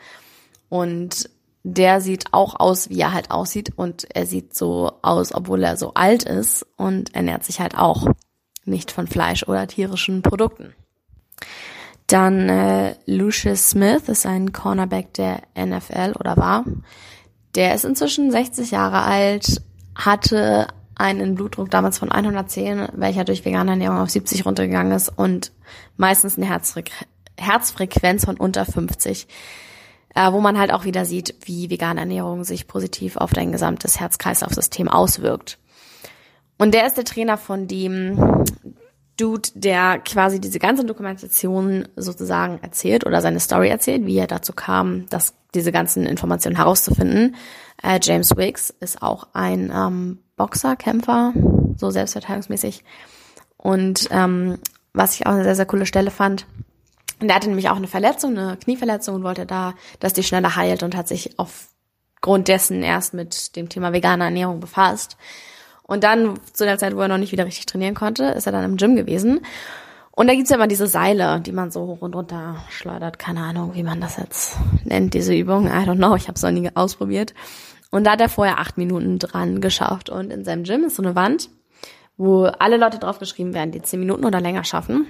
Und 0.69 1.29
der 1.63 2.01
sieht 2.01 2.33
auch 2.33 2.59
aus, 2.59 2.89
wie 2.89 3.01
er 3.01 3.13
halt 3.13 3.31
aussieht 3.31 3.73
und 3.75 4.07
er 4.15 4.25
sieht 4.25 4.55
so 4.55 4.91
aus, 5.01 5.33
obwohl 5.33 5.63
er 5.63 5.77
so 5.77 5.93
alt 5.93 6.23
ist 6.23 6.65
und 6.77 7.13
ernährt 7.13 7.43
sich 7.43 7.59
halt 7.59 7.77
auch 7.77 8.07
nicht 8.65 8.91
von 8.91 9.07
Fleisch 9.07 9.43
oder 9.43 9.67
tierischen 9.67 10.21
Produkten. 10.21 10.73
Dann 12.07 12.49
äh, 12.49 12.95
Lucius 13.05 13.69
Smith 13.69 14.09
ist 14.09 14.25
ein 14.25 14.51
Cornerback 14.51 15.13
der 15.13 15.41
NFL 15.55 16.13
oder 16.19 16.37
war. 16.37 16.65
Der 17.55 17.73
ist 17.73 17.85
inzwischen 17.85 18.31
60 18.31 18.71
Jahre 18.71 19.01
alt, 19.01 19.61
hatte 19.95 20.67
einen 20.95 21.35
Blutdruck 21.35 21.71
damals 21.71 21.97
von 21.97 22.11
110, 22.11 22.89
welcher 22.93 23.23
durch 23.23 23.45
vegane 23.45 23.71
Ernährung 23.71 23.97
auf 23.97 24.09
70 24.09 24.45
runtergegangen 24.45 24.91
ist 24.91 25.09
und 25.09 25.51
meistens 25.97 26.37
eine 26.37 26.47
Herzfre 26.47 26.83
Herzfrequenz 27.37 28.25
von 28.25 28.35
unter 28.35 28.65
50, 28.65 29.27
äh, 30.13 30.31
wo 30.33 30.41
man 30.41 30.59
halt 30.59 30.73
auch 30.73 30.83
wieder 30.83 31.05
sieht, 31.05 31.35
wie 31.45 31.69
vegane 31.69 32.01
Ernährung 32.01 32.43
sich 32.43 32.67
positiv 32.67 33.15
auf 33.15 33.31
dein 33.31 33.53
gesamtes 33.53 33.97
Herz-Kreislauf-System 33.97 34.89
auswirkt. 34.89 35.57
Und 36.57 36.73
der 36.73 36.85
ist 36.85 36.97
der 36.97 37.05
Trainer 37.05 37.37
von 37.37 37.67
dem 37.67 38.43
Dude, 39.19 39.49
der 39.53 39.99
quasi 39.99 40.39
diese 40.39 40.59
ganze 40.59 40.85
Dokumentation 40.85 41.87
sozusagen 41.95 42.59
erzählt 42.61 43.05
oder 43.05 43.21
seine 43.21 43.39
Story 43.39 43.69
erzählt, 43.69 44.05
wie 44.05 44.17
er 44.17 44.27
dazu 44.27 44.53
kam, 44.53 45.07
dass 45.09 45.33
diese 45.53 45.71
ganzen 45.71 46.05
Informationen 46.05 46.55
herauszufinden. 46.55 47.35
Äh, 47.81 47.99
James 48.01 48.35
Wicks 48.37 48.73
ist 48.79 49.01
auch 49.01 49.27
ein 49.33 49.71
ähm, 49.75 50.19
Boxer, 50.35 50.75
Kämpfer, 50.75 51.33
so 51.75 51.89
selbstverteidigungsmäßig. 51.89 52.83
Und 53.57 54.07
ähm, 54.11 54.59
was 54.93 55.15
ich 55.15 55.25
auch 55.25 55.31
eine 55.31 55.43
sehr, 55.43 55.55
sehr 55.55 55.65
coole 55.65 55.85
Stelle 55.85 56.11
fand, 56.11 56.45
der 57.21 57.35
hatte 57.35 57.49
nämlich 57.49 57.69
auch 57.69 57.75
eine 57.75 57.87
Verletzung, 57.87 58.37
eine 58.37 58.57
Knieverletzung 58.57 59.15
und 59.15 59.23
wollte 59.23 59.45
da, 59.45 59.73
dass 59.99 60.13
die 60.13 60.23
schneller 60.23 60.55
heilt 60.55 60.83
und 60.83 60.95
hat 60.95 61.07
sich 61.07 61.37
aufgrund 61.37 62.47
dessen 62.47 62.81
erst 62.83 63.13
mit 63.13 63.55
dem 63.57 63.67
Thema 63.67 63.91
vegane 63.91 64.23
Ernährung 64.23 64.61
befasst. 64.61 65.17
Und 65.89 66.03
dann, 66.03 66.39
zu 66.53 66.65
der 66.65 66.77
Zeit, 66.77 66.95
wo 66.95 67.01
er 67.01 67.07
noch 67.07 67.17
nicht 67.17 67.31
wieder 67.31 67.47
richtig 67.47 67.65
trainieren 67.65 67.95
konnte, 67.95 68.25
ist 68.25 68.45
er 68.45 68.51
dann 68.51 68.63
im 68.63 68.77
Gym 68.77 68.95
gewesen. 68.95 69.41
Und 70.11 70.27
da 70.27 70.35
gibt's 70.35 70.51
ja 70.51 70.57
immer 70.57 70.67
diese 70.67 70.85
Seile, 70.85 71.41
die 71.41 71.51
man 71.51 71.71
so 71.71 71.87
hoch 71.87 72.01
und 72.01 72.13
runter 72.13 72.57
schleudert. 72.69 73.17
Keine 73.17 73.41
Ahnung, 73.41 73.73
wie 73.73 73.81
man 73.81 73.99
das 73.99 74.17
jetzt 74.17 74.55
nennt, 74.83 75.15
diese 75.15 75.33
Übung. 75.33 75.65
I 75.65 75.87
don't 75.87 75.95
know, 75.95 76.15
ich 76.15 76.27
habe 76.27 76.35
es 76.35 76.43
noch 76.43 76.51
nie 76.51 76.69
ausprobiert. 76.75 77.33
Und 77.89 78.03
da 78.03 78.11
hat 78.11 78.21
er 78.21 78.29
vorher 78.29 78.59
acht 78.59 78.77
Minuten 78.77 79.17
dran 79.17 79.61
geschafft. 79.61 80.11
Und 80.11 80.31
in 80.31 80.45
seinem 80.45 80.63
Gym 80.63 80.83
ist 80.83 80.97
so 80.97 81.01
eine 81.01 81.15
Wand, 81.15 81.49
wo 82.17 82.43
alle 82.43 82.77
Leute 82.77 82.99
draufgeschrieben 82.99 83.55
werden, 83.55 83.71
die 83.71 83.81
zehn 83.81 83.99
Minuten 83.99 84.25
oder 84.25 84.41
länger 84.41 84.65
schaffen. 84.65 85.07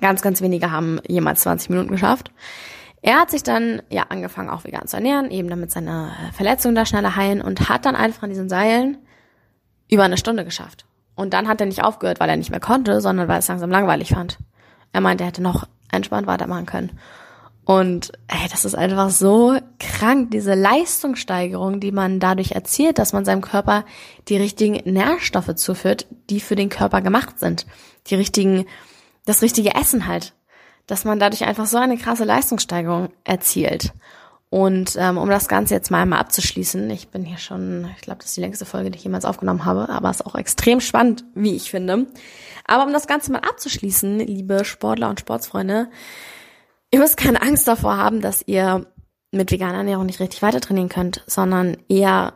Ganz, 0.00 0.22
ganz 0.22 0.40
wenige 0.40 0.70
haben 0.70 1.00
jemals 1.08 1.40
20 1.40 1.70
Minuten 1.70 1.90
geschafft. 1.90 2.30
Er 3.02 3.18
hat 3.18 3.32
sich 3.32 3.42
dann 3.42 3.82
ja 3.90 4.04
angefangen, 4.10 4.48
auch 4.48 4.62
vegan 4.62 4.86
zu 4.86 4.94
ernähren, 4.94 5.32
eben 5.32 5.48
damit 5.48 5.72
seine 5.72 6.12
Verletzungen 6.34 6.76
da 6.76 6.86
schneller 6.86 7.16
heilen 7.16 7.42
und 7.42 7.68
hat 7.68 7.84
dann 7.84 7.96
einfach 7.96 8.22
an 8.22 8.30
diesen 8.30 8.48
Seilen 8.48 8.98
über 9.90 10.04
eine 10.04 10.18
Stunde 10.18 10.44
geschafft. 10.44 10.84
Und 11.14 11.34
dann 11.34 11.48
hat 11.48 11.60
er 11.60 11.66
nicht 11.66 11.82
aufgehört, 11.82 12.20
weil 12.20 12.28
er 12.28 12.36
nicht 12.36 12.50
mehr 12.50 12.60
konnte, 12.60 13.00
sondern 13.00 13.28
weil 13.28 13.36
er 13.36 13.40
es 13.40 13.48
langsam 13.48 13.70
langweilig 13.70 14.10
fand. 14.10 14.38
Er 14.92 15.00
meinte, 15.00 15.24
er 15.24 15.28
hätte 15.28 15.42
noch 15.42 15.66
entspannt 15.90 16.26
weitermachen 16.26 16.66
können. 16.66 16.98
Und 17.64 18.12
ey, 18.28 18.48
das 18.50 18.64
ist 18.64 18.74
einfach 18.74 19.10
so 19.10 19.58
krank, 19.78 20.30
diese 20.30 20.54
Leistungssteigerung, 20.54 21.80
die 21.80 21.92
man 21.92 22.18
dadurch 22.18 22.52
erzielt, 22.52 22.98
dass 22.98 23.12
man 23.12 23.26
seinem 23.26 23.42
Körper 23.42 23.84
die 24.28 24.38
richtigen 24.38 24.90
Nährstoffe 24.90 25.54
zuführt, 25.54 26.06
die 26.30 26.40
für 26.40 26.56
den 26.56 26.70
Körper 26.70 27.02
gemacht 27.02 27.38
sind. 27.38 27.66
Die 28.06 28.14
richtigen, 28.14 28.64
das 29.26 29.42
richtige 29.42 29.74
Essen 29.74 30.06
halt. 30.06 30.32
Dass 30.86 31.04
man 31.04 31.18
dadurch 31.18 31.44
einfach 31.44 31.66
so 31.66 31.76
eine 31.76 31.98
krasse 31.98 32.24
Leistungssteigerung 32.24 33.10
erzielt. 33.24 33.92
Und 34.50 34.96
ähm, 34.98 35.18
um 35.18 35.28
das 35.28 35.46
Ganze 35.48 35.74
jetzt 35.74 35.90
mal 35.90 36.02
einmal 36.02 36.20
abzuschließen, 36.20 36.88
ich 36.90 37.08
bin 37.08 37.24
hier 37.24 37.36
schon, 37.36 37.90
ich 37.96 38.02
glaube, 38.02 38.18
das 38.18 38.28
ist 38.28 38.36
die 38.36 38.40
längste 38.40 38.64
Folge, 38.64 38.90
die 38.90 38.96
ich 38.96 39.04
jemals 39.04 39.26
aufgenommen 39.26 39.66
habe, 39.66 39.90
aber 39.90 40.10
ist 40.10 40.24
auch 40.24 40.34
extrem 40.34 40.80
spannend, 40.80 41.24
wie 41.34 41.54
ich 41.54 41.70
finde. 41.70 42.06
Aber 42.66 42.84
um 42.84 42.92
das 42.92 43.06
Ganze 43.06 43.30
mal 43.30 43.40
abzuschließen, 43.40 44.20
liebe 44.20 44.64
Sportler 44.64 45.10
und 45.10 45.20
Sportsfreunde, 45.20 45.90
ihr 46.90 46.98
müsst 46.98 47.18
keine 47.18 47.42
Angst 47.42 47.68
davor 47.68 47.98
haben, 47.98 48.22
dass 48.22 48.42
ihr 48.46 48.86
mit 49.32 49.50
veganer 49.50 49.78
Ernährung 49.78 50.06
nicht 50.06 50.20
richtig 50.20 50.40
weiter 50.40 50.60
trainieren 50.60 50.88
könnt, 50.88 51.22
sondern 51.26 51.76
eher 51.88 52.32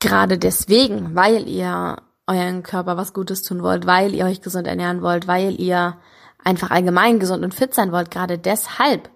gerade 0.00 0.36
deswegen, 0.36 1.14
weil 1.14 1.48
ihr 1.48 1.96
euren 2.26 2.62
Körper 2.62 2.98
was 2.98 3.14
Gutes 3.14 3.42
tun 3.42 3.62
wollt, 3.62 3.86
weil 3.86 4.14
ihr 4.14 4.26
euch 4.26 4.42
gesund 4.42 4.66
ernähren 4.66 5.00
wollt, 5.00 5.26
weil 5.26 5.58
ihr 5.58 5.96
einfach 6.44 6.70
allgemein 6.70 7.18
gesund 7.18 7.42
und 7.42 7.54
fit 7.54 7.72
sein 7.72 7.90
wollt, 7.90 8.10
gerade 8.10 8.38
deshalb 8.38 9.08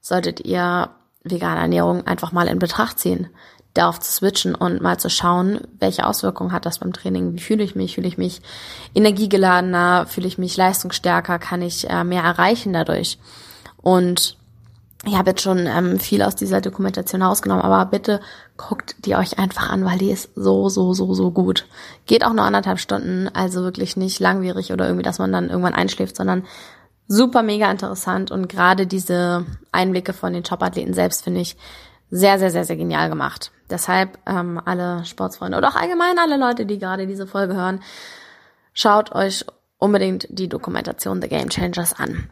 solltet 0.00 0.40
ihr 0.40 0.90
vegane 1.30 1.60
Ernährung 1.60 2.06
einfach 2.06 2.32
mal 2.32 2.48
in 2.48 2.58
Betracht 2.58 2.98
ziehen, 2.98 3.28
darauf 3.74 4.00
zu 4.00 4.10
switchen 4.10 4.54
und 4.54 4.80
mal 4.80 4.98
zu 4.98 5.10
schauen, 5.10 5.60
welche 5.78 6.06
Auswirkungen 6.06 6.52
hat 6.52 6.66
das 6.66 6.78
beim 6.78 6.92
Training, 6.92 7.34
wie 7.34 7.40
fühle 7.40 7.64
ich 7.64 7.74
mich, 7.76 7.94
fühle 7.94 8.08
ich 8.08 8.18
mich 8.18 8.40
energiegeladener, 8.94 10.06
fühle 10.06 10.28
ich 10.28 10.38
mich 10.38 10.56
leistungsstärker, 10.56 11.38
kann 11.38 11.62
ich 11.62 11.88
äh, 11.90 12.04
mehr 12.04 12.22
erreichen 12.22 12.72
dadurch. 12.72 13.18
Und 13.82 14.36
ich 15.04 15.16
habe 15.16 15.30
jetzt 15.30 15.42
schon 15.42 15.66
ähm, 15.66 16.00
viel 16.00 16.22
aus 16.22 16.34
dieser 16.34 16.60
Dokumentation 16.60 17.22
rausgenommen, 17.22 17.64
aber 17.64 17.84
bitte 17.86 18.20
guckt 18.56 18.96
die 19.04 19.14
euch 19.14 19.38
einfach 19.38 19.70
an, 19.70 19.84
weil 19.84 19.98
die 19.98 20.10
ist 20.10 20.30
so, 20.34 20.68
so, 20.68 20.94
so, 20.94 21.14
so 21.14 21.30
gut. 21.30 21.66
Geht 22.06 22.24
auch 22.24 22.32
nur 22.32 22.44
anderthalb 22.44 22.80
Stunden, 22.80 23.28
also 23.32 23.62
wirklich 23.62 23.96
nicht 23.96 24.18
langwierig 24.18 24.72
oder 24.72 24.86
irgendwie, 24.86 25.04
dass 25.04 25.18
man 25.18 25.32
dann 25.32 25.48
irgendwann 25.48 25.74
einschläft, 25.74 26.16
sondern 26.16 26.44
super 27.08 27.42
mega 27.42 27.70
interessant 27.70 28.30
und 28.30 28.48
gerade 28.48 28.86
diese 28.86 29.46
Einblicke 29.72 30.12
von 30.12 30.32
den 30.32 30.44
Top-Athleten 30.44 30.94
selbst 30.94 31.24
finde 31.24 31.40
ich 31.40 31.56
sehr, 32.10 32.38
sehr, 32.38 32.50
sehr, 32.50 32.64
sehr 32.64 32.76
genial 32.76 33.08
gemacht. 33.08 33.50
Deshalb 33.68 34.18
ähm, 34.26 34.60
alle 34.64 35.04
Sportsfreunde 35.04 35.58
oder 35.58 35.68
auch 35.68 35.76
allgemein 35.76 36.18
alle 36.18 36.36
Leute, 36.36 36.66
die 36.66 36.78
gerade 36.78 37.06
diese 37.06 37.26
Folge 37.26 37.54
hören, 37.54 37.80
schaut 38.72 39.12
euch 39.12 39.44
unbedingt 39.78 40.26
die 40.30 40.48
Dokumentation 40.48 41.20
The 41.20 41.28
Game 41.28 41.48
Changers 41.48 41.92
an. 41.92 42.30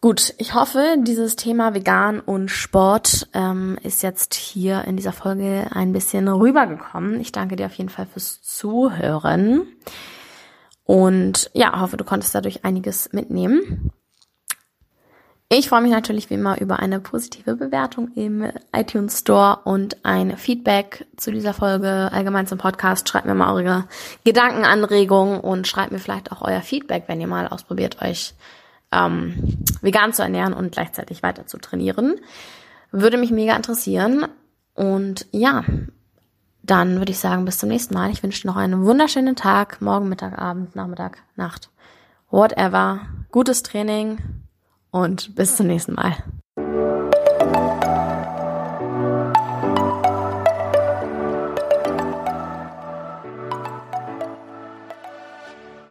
Gut, 0.00 0.34
ich 0.38 0.54
hoffe, 0.54 0.96
dieses 1.00 1.34
Thema 1.34 1.74
Vegan 1.74 2.20
und 2.20 2.52
Sport 2.52 3.28
ähm, 3.34 3.78
ist 3.82 4.04
jetzt 4.04 4.34
hier 4.34 4.84
in 4.84 4.96
dieser 4.96 5.12
Folge 5.12 5.66
ein 5.72 5.92
bisschen 5.92 6.28
rübergekommen. 6.28 7.20
Ich 7.20 7.32
danke 7.32 7.56
dir 7.56 7.66
auf 7.66 7.74
jeden 7.74 7.90
Fall 7.90 8.06
fürs 8.06 8.40
Zuhören. 8.40 9.66
Und 10.88 11.50
ja, 11.52 11.82
hoffe, 11.82 11.98
du 11.98 12.04
konntest 12.04 12.34
dadurch 12.34 12.64
einiges 12.64 13.12
mitnehmen. 13.12 13.92
Ich 15.50 15.68
freue 15.68 15.82
mich 15.82 15.90
natürlich 15.90 16.30
wie 16.30 16.34
immer 16.34 16.58
über 16.62 16.78
eine 16.78 16.98
positive 16.98 17.56
Bewertung 17.56 18.10
im 18.14 18.50
iTunes 18.74 19.18
Store 19.18 19.60
und 19.64 20.02
ein 20.06 20.38
Feedback 20.38 21.06
zu 21.18 21.30
dieser 21.30 21.52
Folge, 21.52 22.08
allgemein 22.10 22.46
zum 22.46 22.56
Podcast. 22.56 23.06
Schreibt 23.06 23.26
mir 23.26 23.34
mal 23.34 23.52
eure 23.52 23.84
Gedanken, 24.24 24.64
Anregungen 24.64 25.40
und 25.40 25.68
schreibt 25.68 25.92
mir 25.92 25.98
vielleicht 25.98 26.32
auch 26.32 26.40
euer 26.40 26.62
Feedback, 26.62 27.04
wenn 27.06 27.20
ihr 27.20 27.26
mal 27.26 27.48
ausprobiert, 27.48 28.00
euch 28.00 28.32
ähm, 28.90 29.58
vegan 29.82 30.14
zu 30.14 30.22
ernähren 30.22 30.54
und 30.54 30.72
gleichzeitig 30.72 31.22
weiter 31.22 31.46
zu 31.46 31.58
trainieren. 31.58 32.18
Würde 32.92 33.18
mich 33.18 33.30
mega 33.30 33.54
interessieren. 33.54 34.26
Und 34.72 35.26
ja, 35.32 35.64
dann 36.70 36.98
würde 36.98 37.12
ich 37.12 37.18
sagen, 37.18 37.44
bis 37.44 37.58
zum 37.58 37.70
nächsten 37.70 37.94
Mal. 37.94 38.10
Ich 38.10 38.22
wünsche 38.22 38.46
noch 38.46 38.56
einen 38.56 38.84
wunderschönen 38.84 39.36
Tag, 39.36 39.80
morgen, 39.80 40.08
Mittag, 40.08 40.38
Abend, 40.38 40.76
Nachmittag, 40.76 41.18
Nacht, 41.36 41.70
whatever. 42.30 43.00
Gutes 43.30 43.62
Training 43.62 44.18
und 44.90 45.34
bis 45.34 45.56
zum 45.56 45.66
nächsten 45.66 45.94
Mal. 45.94 46.16